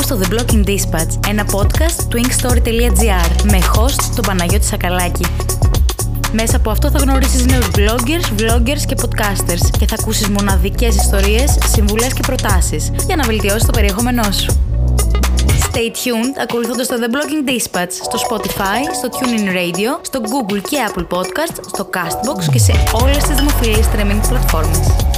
Ακούς 0.00 0.10
το 0.10 0.20
The 0.22 0.34
Blocking 0.34 0.68
Dispatch, 0.68 1.28
ένα 1.28 1.44
podcast 1.52 2.02
του 2.08 2.20
inkstory.gr 2.20 3.50
με 3.50 3.58
host 3.74 4.02
τον 4.14 4.24
Παναγιώτη 4.26 4.64
Σακαλάκη. 4.64 5.26
Μέσα 6.32 6.56
από 6.56 6.70
αυτό 6.70 6.90
θα 6.90 6.98
γνωρίσεις 6.98 7.46
νέους 7.46 7.66
bloggers, 7.76 8.40
vloggers 8.40 8.82
και 8.86 8.96
podcasters 9.02 9.70
και 9.78 9.86
θα 9.86 9.96
ακούσεις 10.00 10.28
μοναδικές 10.28 10.96
ιστορίες, 10.96 11.58
συμβουλές 11.66 12.12
και 12.12 12.20
προτάσεις 12.26 12.90
για 13.06 13.16
να 13.16 13.22
βελτιώσεις 13.22 13.64
το 13.64 13.72
περιεχόμενό 13.72 14.32
σου. 14.32 14.60
Stay 15.72 15.88
tuned 15.88 16.42
ακολουθώντας 16.42 16.86
το 16.86 16.94
The 17.00 17.14
Blogging 17.14 17.50
Dispatch 17.50 17.92
στο 18.02 18.18
Spotify, 18.28 18.80
στο 18.96 19.08
TuneIn 19.12 19.48
Radio, 19.48 20.00
στο 20.02 20.20
Google 20.20 20.60
και 20.68 20.76
Apple 20.88 21.16
Podcasts, 21.16 21.60
στο 21.74 21.90
Castbox 21.94 22.50
και 22.52 22.58
σε 22.58 22.72
όλες 23.02 23.16
τις 23.16 23.36
δημοφιλείς 23.36 23.86
streaming 23.86 24.28
πλατφόρμες. 24.28 25.17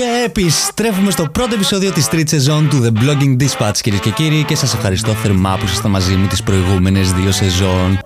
Και 0.00 0.24
επιστρέφουμε 0.24 1.10
στο 1.10 1.28
πρώτο 1.28 1.54
επεισόδιο 1.54 1.92
της 1.92 2.08
τρίτης 2.08 2.30
σεζόν 2.30 2.68
του 2.68 2.82
The 2.84 3.02
Blogging 3.02 3.36
Dispatch 3.42 3.76
κυρίες 3.80 4.00
και 4.00 4.10
κύριοι 4.10 4.44
και 4.44 4.54
σας 4.56 4.74
ευχαριστώ 4.74 5.12
θερμά 5.12 5.56
που 5.56 5.64
ήσασταν 5.64 5.90
μαζί 5.90 6.16
μου 6.16 6.26
τις 6.26 6.42
προηγούμενες 6.42 7.12
δύο 7.12 7.32
σεζόν. 7.32 7.98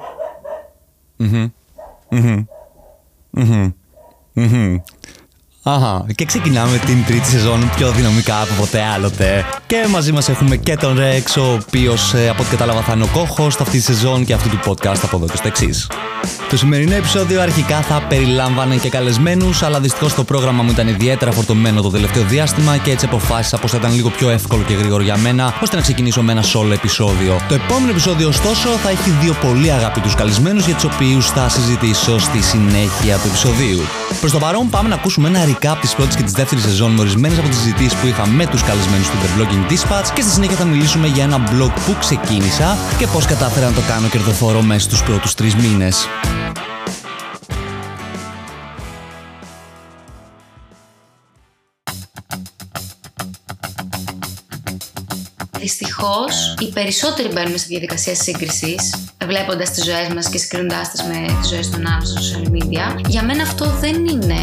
Μμμ. 1.17 1.51
Μμμ. 2.11 2.45
Μμμ. 3.31 3.73
Μμμ. 4.33 4.77
Αχα. 5.63 6.07
Και 6.15 6.25
ξεκινάμε 6.25 6.79
την 6.79 7.05
τρίτη 7.05 7.27
σεζόν 7.27 7.71
πιο 7.77 7.91
δυναμικά 7.91 8.43
από 8.43 8.55
ποτέ 8.59 8.83
άλλοτε. 8.83 9.45
Και 9.67 9.87
μαζί 9.91 10.13
μας 10.13 10.29
έχουμε 10.29 10.57
και 10.57 10.77
τον 10.77 10.99
Ρεξ, 10.99 11.37
ο 11.37 11.53
οποίος 11.53 12.15
ε, 12.15 12.29
από 12.29 12.43
ό,τι 12.43 12.51
κατάλαβα 12.51 12.81
θα 12.81 12.93
είναι 12.93 13.05
ο 13.05 13.09
κόχος 13.13 13.61
αυτή 13.61 13.77
τη 13.77 13.83
σεζόν 13.83 14.25
και 14.25 14.33
αυτού 14.33 14.49
του 14.49 14.59
podcast 14.65 14.99
από 15.03 15.17
εδώ 15.17 15.27
και 15.27 15.37
στο 15.37 15.49
εξής. 15.49 15.89
Το 16.55 16.61
σημερινό 16.61 16.95
επεισόδιο 16.95 17.41
αρχικά 17.41 17.81
θα 17.81 18.03
περιλάμβανε 18.09 18.77
και 18.77 18.89
καλεσμένους, 18.89 19.63
αλλά 19.63 19.81
δυστυχώς 19.81 20.15
το 20.15 20.25
πρόγραμμα 20.25 20.63
μου 20.63 20.71
ήταν 20.71 20.89
ιδιαίτερα 20.89 21.33
φορτωμένο 21.33 21.83
το 21.83 21.91
τελευταίο 21.91 22.23
διάστημα 22.23 22.77
και 22.77 22.91
έτσι 22.91 23.07
αποφάσισα 23.07 23.59
πως 23.59 23.71
θα 23.71 23.77
ήταν 23.77 23.95
λίγο 23.95 24.11
πιο 24.11 24.31
εύκολο 24.31 24.63
και 24.63 24.75
γρήγορο 24.75 25.03
για 25.03 25.17
μένα, 25.17 25.55
ώστε 25.63 25.77
να 25.77 25.83
ξεκινήσω 25.83 26.23
με 26.23 26.33
ένα 26.33 26.43
solo 26.43 26.71
επεισόδιο. 26.73 27.41
Το 27.49 27.55
επόμενο 27.55 27.91
επεισόδιο, 27.91 28.29
ωστόσο, 28.29 28.69
θα 28.69 28.91
έχει 28.91 29.11
δύο 29.23 29.35
πολύ 29.41 29.71
αγαπητούς 29.73 30.15
καλεσμένους 30.15 30.65
για 30.67 30.75
τους 30.75 30.85
οποίους 30.85 31.31
θα 31.31 31.49
συζητήσω 31.49 32.19
στη 32.19 32.43
συνέχεια 32.43 33.17
του 33.17 33.27
επεισοδίου. 33.27 33.81
Προς 34.21 34.33
το 34.33 34.39
παρόν, 34.39 34.71
πάμε 34.71 34.89
να 34.89 34.95
ακούσουμε 34.95 35.29
ένα 35.29 35.41
recap 35.45 35.77
της 35.81 35.95
πρώτης 35.95 36.17
και 36.17 36.23
της 36.23 36.33
δεύτερης 36.33 36.65
σεζόν 36.65 36.91
με 36.91 37.01
ορισμένες 37.01 37.39
από 37.39 37.49
τις 37.49 37.59
συζητήσεις 37.59 37.95
που 37.95 38.07
είχα 38.07 38.27
με 38.27 38.47
τους 38.47 38.63
καλεσμένους 38.63 39.09
του 39.09 39.17
The 39.23 39.41
Blogging 39.41 39.73
Dispatch 39.73 40.09
και 40.15 40.21
στη 40.21 40.31
συνέχεια 40.31 40.57
θα 40.57 40.65
μιλήσουμε 40.65 41.07
για 41.07 41.25
ένα 41.25 41.39
blog 41.51 41.73
που 41.87 41.97
ξεκίνησα 41.99 42.77
και 42.99 43.07
πώς 43.07 43.25
κατάφερα 43.25 43.67
να 43.67 43.73
το 43.73 43.81
κάνω 43.89 44.09
κερδοφόρο 44.09 44.63
μέσα 44.63 44.81
στους 44.81 45.03
πρώτους 45.03 45.35
τρεις 45.35 45.55
μήνες. 45.55 46.09
Δυστυχώς, 55.59 56.55
οι 56.59 56.73
περισσότεροι 56.73 57.29
μπαίνουν 57.33 57.59
σε 57.59 57.67
διαδικασία 57.69 58.15
σύγκρισης, 58.15 58.95
βλέποντας 59.27 59.71
τις 59.71 59.85
ζωές 59.85 60.09
μας 60.15 60.29
και 60.29 60.39
συγκρίνοντάς 60.39 60.91
τις 60.91 61.03
με 61.03 61.39
τις 61.41 61.49
ζωές 61.49 61.71
των 61.71 61.87
άλλων 61.87 62.07
στα 62.07 62.21
social 62.21 62.49
media. 62.51 63.01
Για 63.09 63.23
μένα 63.23 63.43
αυτό 63.43 63.65
δεν 63.81 64.07
είναι. 64.07 64.41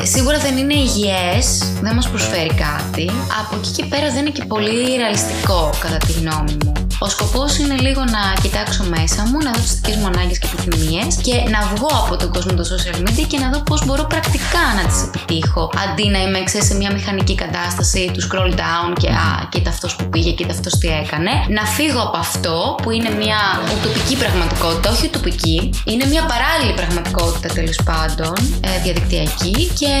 ε, 0.00 0.04
Σίγουρα 0.04 0.38
δεν 0.38 0.56
είναι 0.56 0.74
υγιές, 0.74 1.58
δεν 1.80 1.94
μας 1.94 2.08
προσφέρει 2.08 2.54
κάτι. 2.54 3.10
Από 3.40 3.56
εκεί 3.56 3.70
και 3.70 3.84
πέρα 3.84 4.10
δεν 4.10 4.20
είναι 4.20 4.30
και 4.30 4.44
πολύ 4.44 4.96
ρεαλιστικό 4.96 5.70
κατά 5.80 5.96
τη 5.96 6.12
γνώμη 6.12 6.56
μου. 6.64 6.87
Ο 6.98 7.08
σκοπός 7.08 7.58
είναι 7.58 7.76
λίγο 7.86 8.02
να 8.04 8.22
κοιτάξω 8.42 8.84
μέσα 8.96 9.22
μου, 9.28 9.38
να 9.44 9.50
δω 9.50 9.60
τις 9.60 9.74
δικές 9.74 9.96
μου 9.96 10.06
ανάγκες 10.06 10.38
και 10.38 10.48
επιθυμίες 10.52 11.14
και 11.26 11.34
να 11.54 11.60
βγω 11.74 11.90
από 12.04 12.16
τον 12.16 12.32
κόσμο 12.32 12.52
των 12.58 12.66
social 12.72 12.96
media 13.04 13.24
και 13.26 13.38
να 13.38 13.50
δω 13.52 13.60
πώς 13.60 13.84
μπορώ 13.86 14.04
πρακτικά 14.04 14.64
να 14.78 14.82
τις 14.88 15.02
επιτύχω. 15.08 15.70
Αντί 15.84 16.08
να 16.08 16.18
είμαι 16.22 16.42
ξέρεις, 16.44 16.66
σε 16.66 16.74
μια 16.74 16.92
μηχανική 16.92 17.34
κατάσταση 17.34 18.10
του 18.14 18.20
scroll 18.26 18.52
down 18.62 18.88
και 19.00 19.08
α, 19.08 19.48
κοίτα 19.48 19.70
αυτός 19.70 19.96
που 19.96 20.08
πήγε, 20.08 20.30
κοίτα 20.30 20.52
αυτός 20.52 20.78
τι 20.78 20.88
έκανε. 20.88 21.32
Να 21.48 21.64
φύγω 21.64 22.00
από 22.02 22.16
αυτό 22.16 22.74
που 22.82 22.90
είναι 22.90 23.10
μια 23.10 23.40
ουτοπική 23.72 24.16
πραγματικότητα, 24.16 24.90
όχι 24.90 25.06
ουτοπική, 25.06 25.70
είναι 25.84 26.04
μια 26.12 26.22
παράλληλη 26.32 26.72
πραγματικότητα 26.80 27.48
τέλος 27.54 27.78
πάντων, 27.84 28.34
ε, 28.60 28.68
διαδικτυακή 28.82 29.70
και 29.80 29.92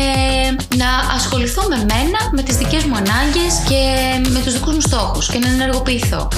να 0.76 0.90
ασχοληθώ 1.16 1.62
με 1.68 1.76
μένα, 1.76 2.20
με 2.36 2.42
τις 2.42 2.56
δικές 2.56 2.84
μου 2.84 2.96
ανάγκες 2.96 3.52
και 3.68 3.80
με 4.34 4.40
τους 4.44 4.52
δικούς 4.52 4.74
μου 4.74 4.80
στόχους 4.80 5.26
και 5.30 5.38
να 5.38 5.48
ενεργοποιηθώ. 5.48 6.28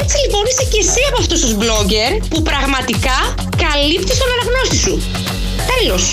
Έτσι 0.00 0.14
λοιπόν 0.24 0.42
είσαι 0.50 0.64
και 0.72 0.80
εσύ 0.86 1.00
από 1.10 1.18
αυτούς 1.22 1.38
τους 1.40 1.52
blogger 1.62 2.10
που 2.30 2.42
πραγματικά 2.50 3.16
καλύπτεις 3.64 4.16
τον 4.20 4.28
αναγνώστη 4.34 4.78
σου. 4.84 4.94
Τέλος. 5.72 6.04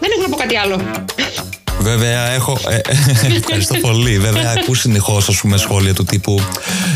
Δεν 0.00 0.08
έχω 0.14 0.22
να 0.22 0.28
πω 0.32 0.36
κάτι 0.44 0.56
άλλο. 0.56 0.76
Βέβαια, 1.80 2.30
έχω. 2.30 2.58
ε, 2.68 2.80
ευχαριστώ 3.40 3.74
πολύ. 3.74 4.18
Βέβαια, 4.18 4.54
ακούς 4.58 4.78
συνεχώς 4.80 5.28
σχόλια 5.56 5.94
του 5.94 6.04
τύπου. 6.04 6.40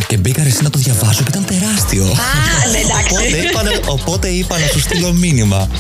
Και 0.07 0.17
μπήκα 0.17 0.43
ρε, 0.43 0.49
εσύ 0.49 0.63
να 0.63 0.71
το 0.71 0.79
διαβάσω 0.79 1.23
και 1.23 1.29
ήταν 1.29 1.45
τεράστιο. 1.45 2.05
Α, 2.05 2.69
ναι, 2.71 2.79
εντάξει. 2.79 3.15
Οπότε 3.15 3.37
είπα, 3.37 3.63
να- 3.63 3.81
οπότε 3.87 4.29
είπα 4.29 4.59
να 4.59 4.67
σου 4.67 4.81
στείλω 4.81 5.13
μήνυμα. 5.13 5.69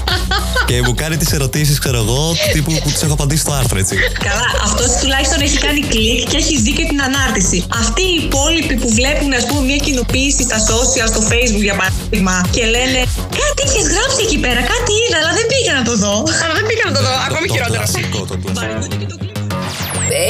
και 0.67 0.83
μου 0.83 0.95
κάνει 0.95 1.17
τις 1.17 1.33
ερωτήσεις, 1.33 1.79
ξέρω 1.79 1.97
εγώ, 1.97 2.21
του 2.31 2.49
τύπου 2.53 2.73
που 2.83 2.91
τι 2.91 3.01
έχω 3.05 3.13
απαντήσει 3.13 3.41
στο 3.41 3.53
άρθρο, 3.53 3.79
έτσι. 3.79 3.97
Καλά, 4.29 4.49
αυτός 4.69 4.89
τουλάχιστον 5.01 5.41
έχει 5.41 5.59
κάνει 5.59 5.81
κλικ 5.81 6.29
και 6.31 6.37
έχει 6.37 6.55
δει 6.61 6.73
και 6.73 6.85
την 6.91 7.03
ανάρτηση. 7.03 7.59
Αυτοί 7.83 8.03
οι 8.03 8.15
υπόλοιποι 8.25 8.75
που 8.83 8.89
βλέπουν, 8.99 9.33
ας 9.33 9.45
πούμε, 9.47 9.61
μια 9.71 9.77
κοινοποίηση 9.77 10.43
στα 10.49 10.59
social, 10.71 11.07
στο 11.13 11.21
facebook 11.31 11.65
για 11.69 11.77
παράδειγμα, 11.81 12.35
και 12.51 12.65
λένε 12.65 13.01
Κάτι 13.41 13.63
είχες 13.67 13.87
γράψει 13.93 14.21
εκεί 14.27 14.39
πέρα, 14.45 14.61
κάτι 14.73 14.91
είδα, 15.01 15.17
αλλά 15.21 15.33
δεν 15.39 15.47
πήγα 15.53 15.73
να 15.79 15.85
το 15.89 15.95
δω. 16.03 16.15
Αλλά 16.43 16.55
δεν 16.59 16.67
πήγα 16.69 16.85
να 16.89 16.93
το 16.97 17.01
δω, 17.07 17.15
ακόμη 17.29 17.47
το 17.47 17.53
χειρότερο. 17.55 17.83
κλασικό, 17.83 18.19
το 18.31 18.37
κλασικό. 18.45 19.36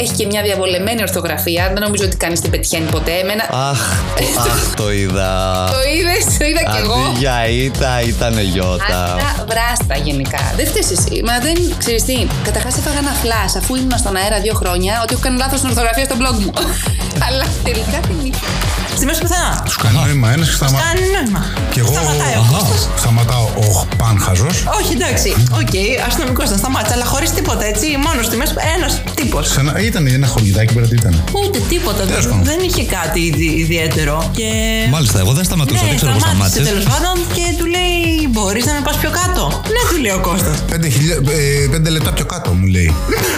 Έχει 0.01 0.13
και 0.13 0.25
μια 0.25 0.41
διαβολεμένη 0.41 1.01
ορθογραφία. 1.01 1.63
Δεν 1.73 1.81
νομίζω 1.83 2.03
ότι 2.05 2.15
κανείς 2.17 2.39
την 2.41 2.49
πετυχαίνει 2.49 2.89
ποτέ. 2.89 3.11
Εμένα. 3.11 3.43
Αχ, 3.69 3.81
το, 4.15 4.41
αχ, 4.51 4.73
το 4.75 4.91
είδα. 4.91 5.31
Το 5.71 5.79
είδε, 5.95 6.15
το 6.39 6.45
είδα 6.45 6.61
κι 6.71 6.79
εγώ. 6.83 6.93
Αντί 6.93 7.19
για 7.19 7.47
ήττα 7.47 8.01
ήταν 8.01 8.39
γιώτα. 8.39 9.03
Αυτά 9.03 9.45
βράστα 9.51 9.95
γενικά. 10.03 10.41
Δεν 10.55 10.67
φταίεις 10.67 10.91
εσύ. 10.91 11.21
Μα 11.25 11.39
δεν 11.39 11.55
ξέρεις 11.77 12.03
τι. 12.03 12.27
Καταρχάς 12.43 12.77
έφαγα 12.77 12.97
ένα 12.97 13.11
φλα 13.21 13.41
αφού 13.57 13.75
ήμουν 13.75 13.97
στον 13.97 14.15
αέρα 14.15 14.39
δύο 14.39 14.53
χρόνια 14.53 14.99
ότι 15.03 15.13
έχω 15.13 15.21
κάνει 15.25 15.37
λάθος 15.37 15.57
στην 15.59 15.69
ορθογραφία 15.69 16.05
στο 16.05 16.15
blog 16.21 16.35
μου. 16.43 16.51
Αλλά 17.25 17.45
τελικά 17.63 17.97
την 18.07 18.17
είχα. 18.29 18.47
Στη 18.95 19.05
μέση 19.05 19.19
τους 19.19 19.29
πουθενά. 19.29 19.63
Σου 19.69 19.79
κάνει 19.83 19.95
νόημα 19.97 20.31
ένας 20.31 20.47
και 20.49 20.55
σταμα... 20.55 20.79
Κάνει 20.87 21.01
νόημα. 21.15 21.45
Και 21.71 21.79
εγώ 21.79 21.91
Σταματάει 21.93 22.33
ο 22.35 22.39
Αχα. 22.39 22.57
Κώστας. 22.57 22.89
σταματάω 22.97 23.43
ο 23.43 23.85
πάνχαζος. 23.97 24.63
Όχι, 24.79 24.93
εντάξει. 24.93 25.29
Οκ, 25.61 25.73
αστυνομικός 26.07 26.49
να 26.49 26.57
σταμάτησε, 26.57 26.93
αλλά 26.93 27.05
χωρίς 27.05 27.31
τίποτα 27.31 27.65
έτσι. 27.65 27.87
Μόνος 28.05 28.25
στη 28.25 28.35
μέση. 28.37 28.53
Ένας 28.75 29.01
τύπος. 29.15 29.47
Ένα... 29.69 29.79
Ήταν 29.81 30.07
ένα 30.07 30.27
χορηγιδάκι 30.27 30.73
πέρα 30.73 30.87
τι 30.87 30.95
ήταν. 30.95 31.23
Ούτε 31.45 31.59
τίποτα. 31.69 32.03
Τέλος 32.05 32.23
Δεν, 32.25 32.29
πάντων. 32.31 32.45
δεν 32.45 32.59
είχε 32.67 32.83
κάτι 32.83 33.19
ιδι- 33.19 33.57
ιδιαίτερο. 33.59 34.31
Και. 34.35 34.49
Μάλιστα, 34.91 35.19
εγώ 35.19 35.31
δεν 35.33 35.43
σταματούσα, 35.43 35.81
Ναι, 35.81 35.87
δεν 35.87 35.95
ξέρω 35.97 36.11
πώς 36.11 36.21
σταμάτησε 36.21 36.55
σταμάτησες. 36.61 36.85
τέλος 36.85 36.99
πάντων 36.99 37.25
και 37.35 37.45
του 37.57 37.65
λέει: 37.65 38.27
Μπορείς 38.31 38.65
να 38.65 38.73
με 38.73 38.79
πας 38.83 38.95
πιο 38.97 39.09
κάτω; 39.09 39.61
Ναι, 39.73 39.81
του 39.95 40.01
λέει 40.01 40.11
ο 40.11 40.19
Κώστας. 40.19 40.57
Πέντε, 40.69 40.87
χιλιά... 40.89 41.15
ε, 41.15 41.67
πέντε 41.71 41.89
λεπτά 41.89 42.11
πιο 42.13 42.25
κάτω 42.25 42.49
μου 42.51 42.65
λέει. 42.65 42.95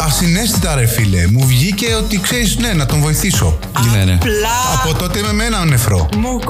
Ασυναίσθητα 0.08 0.76
ρε 0.76 0.86
φίλε. 0.86 1.28
Μου 1.28 1.46
βγήκε 1.48 1.88
ότι 2.02 2.20
ξέρεις, 2.20 2.58
ναι, 2.58 2.74
να 2.74 2.86
τον 2.86 3.00
βοηθήσω. 3.02 3.60
Ναι, 3.94 4.04
ναι. 4.04 4.14
Απλά. 4.14 4.58
Από 4.84 4.94
τότε 5.00 5.20
είμαι 5.20 5.34
με 5.34 5.44
ένα 5.46 5.66
νεφρό. 5.66 6.10
Μου 6.18 6.40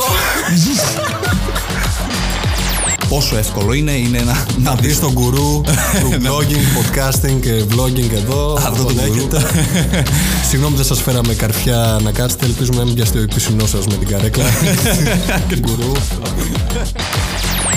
κο... 3.10 3.16
Πόσο 3.16 3.38
εύκολο 3.38 3.74
είναι, 3.74 3.92
είναι 3.92 4.20
να, 4.20 4.34
να 4.34 4.70
Να 4.70 4.76
δεις 4.76 5.00
τον 5.00 5.12
γκουρού 5.12 5.62
του 6.02 6.12
blogging, 6.12 6.78
podcasting 6.78 7.40
και 7.42 7.64
vlogging 7.72 8.14
εδώ. 8.14 8.54
Αυτό 8.54 8.84
το 8.84 8.94
τον 8.94 9.06
γκουρού. 9.06 9.18
έχετε. 9.18 9.46
Συγγνώμη, 10.50 10.76
δεν 10.76 10.86
σας 10.86 11.02
φέραμε 11.02 11.34
καρφιά 11.34 12.00
να 12.04 12.12
κάτσετε. 12.12 12.46
Ελπίζουμε 12.46 12.78
να 12.78 12.86
μην 12.86 12.94
πιαστεί 12.94 13.18
ο 13.18 13.26
πισινό 13.34 13.66
σας 13.66 13.88
με 13.88 13.94
την 13.94 14.08
καρέκλα. 14.08 14.44
γκουρού. 15.60 15.92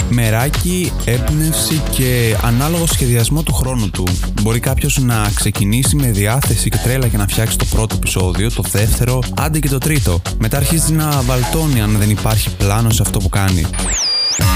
Μεράκι, 0.09 0.93
έμπνευση 1.05 1.83
και 1.91 2.37
ανάλογο 2.43 2.87
σχεδιασμό 2.87 3.43
του 3.43 3.53
χρόνου 3.53 3.91
του. 3.91 4.05
Μπορεί 4.43 4.61
κάποιος 4.61 4.99
να 4.99 5.31
ξεκινήσει 5.35 5.97
με 5.97 6.07
διάθεση 6.07 6.69
και 6.69 6.77
τρέλα 6.77 7.07
για 7.07 7.19
να 7.19 7.27
φτιάξει 7.27 7.59
το 7.59 7.65
πρώτο 7.65 7.95
επεισόδιο, 7.95 8.51
το 8.53 8.63
δεύτερο, 8.71 9.19
άντε 9.35 9.59
και 9.59 9.69
το 9.69 9.79
τρίτο. 9.79 10.23
Μετά 10.39 10.57
αρχίζει 10.57 10.93
να 10.93 11.23
βαλτώνει 11.23 11.81
αν 11.81 11.97
δεν 11.99 12.11
υπάρχει 12.11 12.51
πλάνο 12.51 12.91
σε 12.91 13.03
αυτό 13.03 13.19
που 13.19 13.29
κάνει. 13.29 13.67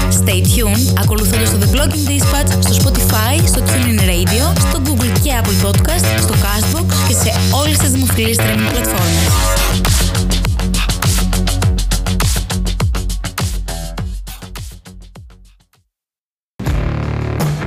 Stay 0.09 0.41
tuned 0.41 1.01
ακολουθώντας 1.01 1.51
το 1.51 1.57
The 1.61 1.75
Blogging 1.75 2.09
Dispatch 2.09 2.51
στο 2.59 2.75
Spotify, 2.75 3.45
στο 3.45 3.61
TuneIn 3.65 3.99
Radio, 3.99 4.57
στο 4.59 4.81
Google 4.85 5.19
και 5.23 5.31
Apple 5.41 5.67
Podcast, 5.67 6.21
στο 6.21 6.33
Castbox 6.33 6.85
και 7.07 7.13
σε 7.13 7.31
όλες 7.61 7.77
τις 7.77 7.91
δημοφιλείς 7.91 8.37
streaming 8.37 8.71
πλατφόρμες. 8.71 9.27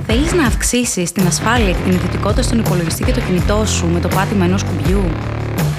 Θέλεις 0.07 0.33
να 0.33 0.47
αυξήσεις 0.47 1.12
την 1.12 1.27
ασφάλεια 1.27 1.71
και 1.71 1.83
την 1.85 1.93
ιδιωτικότητα 1.93 2.43
στον 2.43 2.59
υπολογιστή 2.59 3.05
και 3.05 3.12
το 3.12 3.21
κινητό 3.21 3.67
σου 3.67 3.87
με 3.87 4.01
το 4.01 4.09
πάτημα 4.09 4.45
ενός 4.45 4.65
κουμπιού; 4.65 5.05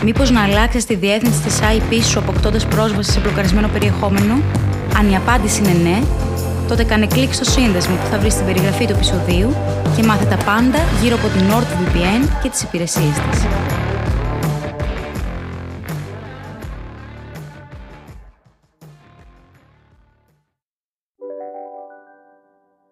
Μήπως 0.03 0.31
να 0.31 0.43
αλλάξεις 0.43 0.85
τη 0.85 0.95
διεύθυνση 0.95 1.39
της 1.39 1.59
IP 1.61 2.03
σου 2.09 2.19
αποκτώντας 2.19 2.65
πρόσβαση 2.65 3.11
σε 3.11 3.19
μπλοκαρισμένο 3.19 3.67
περιεχόμενο; 3.67 4.41
Αν 4.97 5.09
η 5.09 5.15
απάντηση 5.15 5.61
είναι 5.63 5.89
ναι, 5.89 6.01
τότε 6.71 6.83
κάνε 6.83 7.07
κλικ 7.07 7.33
στο 7.33 7.43
σύνδεσμο 7.43 7.95
που 7.95 8.05
θα 8.11 8.19
βρεις 8.19 8.33
στην 8.33 8.45
περιγραφή 8.45 8.85
του 8.85 8.91
επεισοδίου 8.91 9.55
και 9.95 10.03
μάθε 10.03 10.25
τα 10.25 10.37
πάντα 10.45 10.79
γύρω 11.01 11.15
από 11.15 11.27
την 11.27 11.41
NordVPN 11.49 12.29
και 12.43 12.49
τις 12.49 12.61
υπηρεσίες 12.61 13.13
της. 13.13 13.80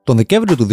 Τον 0.10 0.18
Δεκέμβριο 0.18 0.56
του 0.56 0.68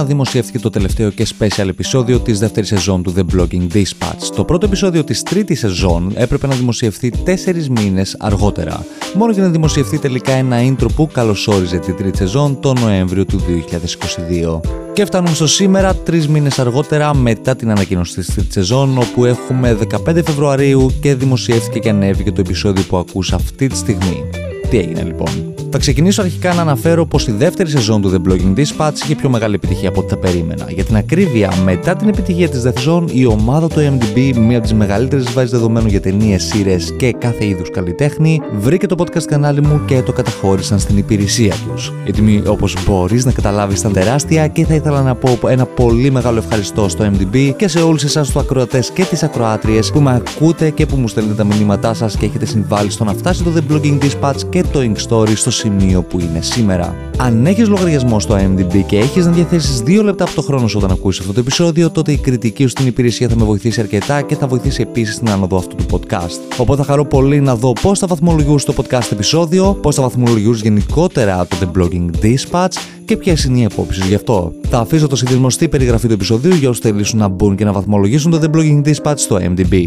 2021 0.00 0.04
δημοσιεύτηκε 0.06 0.58
το 0.58 0.70
τελευταίο 0.70 1.10
και 1.10 1.26
special 1.38 1.68
επεισόδιο 1.68 2.20
της 2.20 2.38
δεύτερης 2.38 2.68
σεζόν 2.68 3.02
του 3.02 3.14
The 3.16 3.36
Blogging 3.36 3.66
Dispatch. 3.72 4.34
Το 4.34 4.44
πρώτο 4.44 4.66
επεισόδιο 4.66 5.04
της 5.04 5.22
τρίτης 5.22 5.58
σεζόν 5.58 6.12
έπρεπε 6.14 6.46
να 6.46 6.54
δημοσιευθεί 6.54 7.10
τέσσερις 7.10 7.68
μήνες 7.68 8.16
αργότερα, 8.18 8.84
μόνο 9.14 9.32
για 9.32 9.42
να 9.42 9.48
δημοσιευθεί 9.48 9.98
τελικά 9.98 10.32
ένα 10.32 10.56
intro 10.60 10.86
που 10.94 11.08
καλωσόριζε 11.12 11.78
την 11.78 11.96
τρίτη 11.96 12.16
σεζόν 12.16 12.60
τον 12.60 12.80
Νοέμβριο 12.80 13.26
του 13.26 13.40
2022. 13.40 14.60
Και 14.92 15.04
φτάνουμε 15.04 15.34
στο 15.34 15.46
σήμερα, 15.46 15.94
τρεις 15.94 16.28
μήνες 16.28 16.58
αργότερα 16.58 17.14
μετά 17.14 17.56
την 17.56 17.70
ανακοίνωση 17.70 18.14
της 18.14 18.34
τρίτη 18.34 18.52
σεζόν, 18.52 18.98
όπου 18.98 19.24
έχουμε 19.24 19.78
15 20.08 20.22
Φεβρουαρίου 20.24 20.92
και 21.00 21.14
δημοσιεύτηκε 21.14 21.78
και 21.78 21.88
ανέβηκε 21.88 22.32
το 22.32 22.40
επεισόδιο 22.40 22.82
που 22.88 22.96
ακούς 22.96 23.32
αυτή 23.32 23.66
τη 23.66 23.76
στιγμή. 23.76 24.24
Τι 24.70 24.78
έγινε 24.78 25.02
λοιπόν; 25.02 25.54
Θα 25.74 25.80
ξεκινήσω 25.80 26.22
αρχικά 26.22 26.54
να 26.54 26.60
αναφέρω 26.60 27.06
πως 27.06 27.26
η 27.26 27.32
δεύτερη 27.32 27.70
σεζόν 27.70 28.02
του 28.02 28.10
The 28.10 28.30
Blogging 28.30 28.58
Dispatch 28.58 28.92
είχε 29.04 29.14
πιο 29.14 29.28
μεγάλη 29.28 29.54
επιτυχία 29.54 29.88
από 29.88 30.00
ό,τι 30.00 30.08
θα 30.08 30.16
περίμενα. 30.16 30.66
Για 30.68 30.84
την 30.84 30.96
ακρίβεια, 30.96 31.52
μετά 31.64 31.96
την 31.96 32.08
επιτυχία 32.08 32.48
της 32.48 32.62
δεύτερη 32.62 32.84
σεζόν, 32.84 33.08
η 33.12 33.26
ομάδα 33.26 33.68
του 33.68 33.76
MDB, 33.78 34.36
μία 34.36 34.56
από 34.56 34.66
τις 34.66 34.74
μεγαλύτερες 34.74 35.32
βάσεις 35.32 35.50
δεδομένων 35.50 35.88
για 35.88 36.00
ταινίες, 36.00 36.42
σειρές 36.42 36.94
και 36.96 37.12
κάθε 37.12 37.46
είδους 37.46 37.70
καλλιτέχνη, 37.70 38.40
βρήκε 38.58 38.86
το 38.86 38.94
podcast 38.98 39.22
κανάλι 39.22 39.62
μου 39.62 39.80
και 39.84 40.02
το 40.02 40.12
καταχώρησαν 40.12 40.78
στην 40.78 40.96
υπηρεσία 40.96 41.54
τους. 41.68 41.92
Η 42.04 42.12
τιμή, 42.12 42.42
όπως 42.46 42.76
μπορείς 42.86 43.24
να 43.24 43.32
καταλάβεις, 43.32 43.80
ήταν 43.80 43.92
τεράστια 43.92 44.46
και 44.46 44.64
θα 44.64 44.74
ήθελα 44.74 45.02
να 45.02 45.14
πω 45.14 45.48
ένα 45.48 45.64
πολύ 45.66 46.10
μεγάλο 46.10 46.38
ευχαριστώ 46.38 46.88
στο 46.88 47.10
MDB 47.12 47.52
και 47.56 47.68
σε 47.68 47.78
όλους 47.78 48.02
εσάς 48.02 48.26
τους 48.26 48.36
ακροατές 48.36 48.90
και 48.90 49.04
τις 49.04 49.22
ακροάτριες 49.22 49.90
που 49.90 50.00
με 50.00 50.14
ακούτε 50.14 50.70
και 50.70 50.86
που 50.86 50.96
μου 50.96 51.08
στέλνετε 51.08 51.36
τα 51.36 51.44
μηνύματά 51.44 51.94
σας 51.94 52.16
και 52.16 52.26
έχετε 52.26 52.46
συμβάλει 52.46 52.90
στο 52.90 53.04
να 53.04 53.12
φτάσει 53.12 53.42
το 53.42 53.52
The 53.56 53.72
Blogging 53.72 53.98
Dispatch 53.98 54.40
και 54.48 54.64
το 54.72 54.80
Ink 54.80 55.08
Story 55.08 55.32
στο 55.34 55.50
σημείο 55.62 56.02
που 56.02 56.20
είναι 56.20 56.40
σήμερα. 56.40 56.96
Αν 57.16 57.46
έχεις 57.46 57.68
λογαριασμό 57.68 58.20
στο 58.20 58.36
IMDb 58.36 58.82
και 58.86 58.98
έχεις 58.98 59.26
να 59.26 59.32
διαθέσεις 59.32 59.82
2 59.86 60.02
λεπτά 60.04 60.24
από 60.24 60.34
το 60.34 60.42
χρόνο 60.42 60.68
σου 60.68 60.78
όταν 60.78 60.90
ακούσεις 60.90 61.20
αυτό 61.20 61.32
το 61.32 61.40
επεισόδιο, 61.40 61.90
τότε 61.90 62.12
η 62.12 62.16
κριτική 62.16 62.62
σου 62.62 62.68
στην 62.68 62.86
υπηρεσία 62.86 63.28
θα 63.28 63.36
με 63.36 63.44
βοηθήσει 63.44 63.80
αρκετά 63.80 64.22
και 64.22 64.34
θα 64.36 64.46
βοηθήσει 64.46 64.82
επίσης 64.82 65.14
στην 65.14 65.30
άνοδο 65.30 65.56
αυτού 65.56 65.76
του 65.76 65.86
podcast. 65.90 66.56
Οπότε 66.56 66.82
θα 66.82 66.88
χαρώ 66.88 67.04
πολύ 67.04 67.40
να 67.40 67.56
δω 67.56 67.72
πώς 67.72 67.98
θα 67.98 68.06
βαθμολογούσε 68.06 68.66
το 68.66 68.74
podcast 68.76 69.12
επεισόδιο, 69.12 69.78
πώς 69.82 69.94
θα 69.94 70.02
βαθμολογούσε 70.02 70.60
γενικότερα 70.64 71.46
το 71.46 71.56
The 71.60 71.78
Blogging 71.78 72.10
Dispatch 72.22 72.76
και 73.04 73.16
ποιες 73.16 73.44
είναι 73.44 73.58
οι 73.58 73.64
απόψεις 73.64 74.06
γι' 74.06 74.14
αυτό. 74.14 74.52
Θα 74.68 74.78
αφήσω 74.78 75.06
το 75.06 75.16
συνδυασμό 75.16 75.50
στη 75.50 75.68
περιγραφή 75.68 76.06
του 76.06 76.12
επεισοδίου 76.12 76.54
για 76.54 76.68
όσους 76.68 76.82
θελήσουν 76.82 77.18
να 77.18 77.28
μπουν 77.28 77.56
και 77.56 77.64
να 77.64 77.72
βαθμολογήσουν 77.72 78.30
το 78.30 78.40
The 78.42 78.56
Blogging 78.56 78.82
Dispatch 78.82 79.14
στο 79.16 79.38
MDB. 79.40 79.86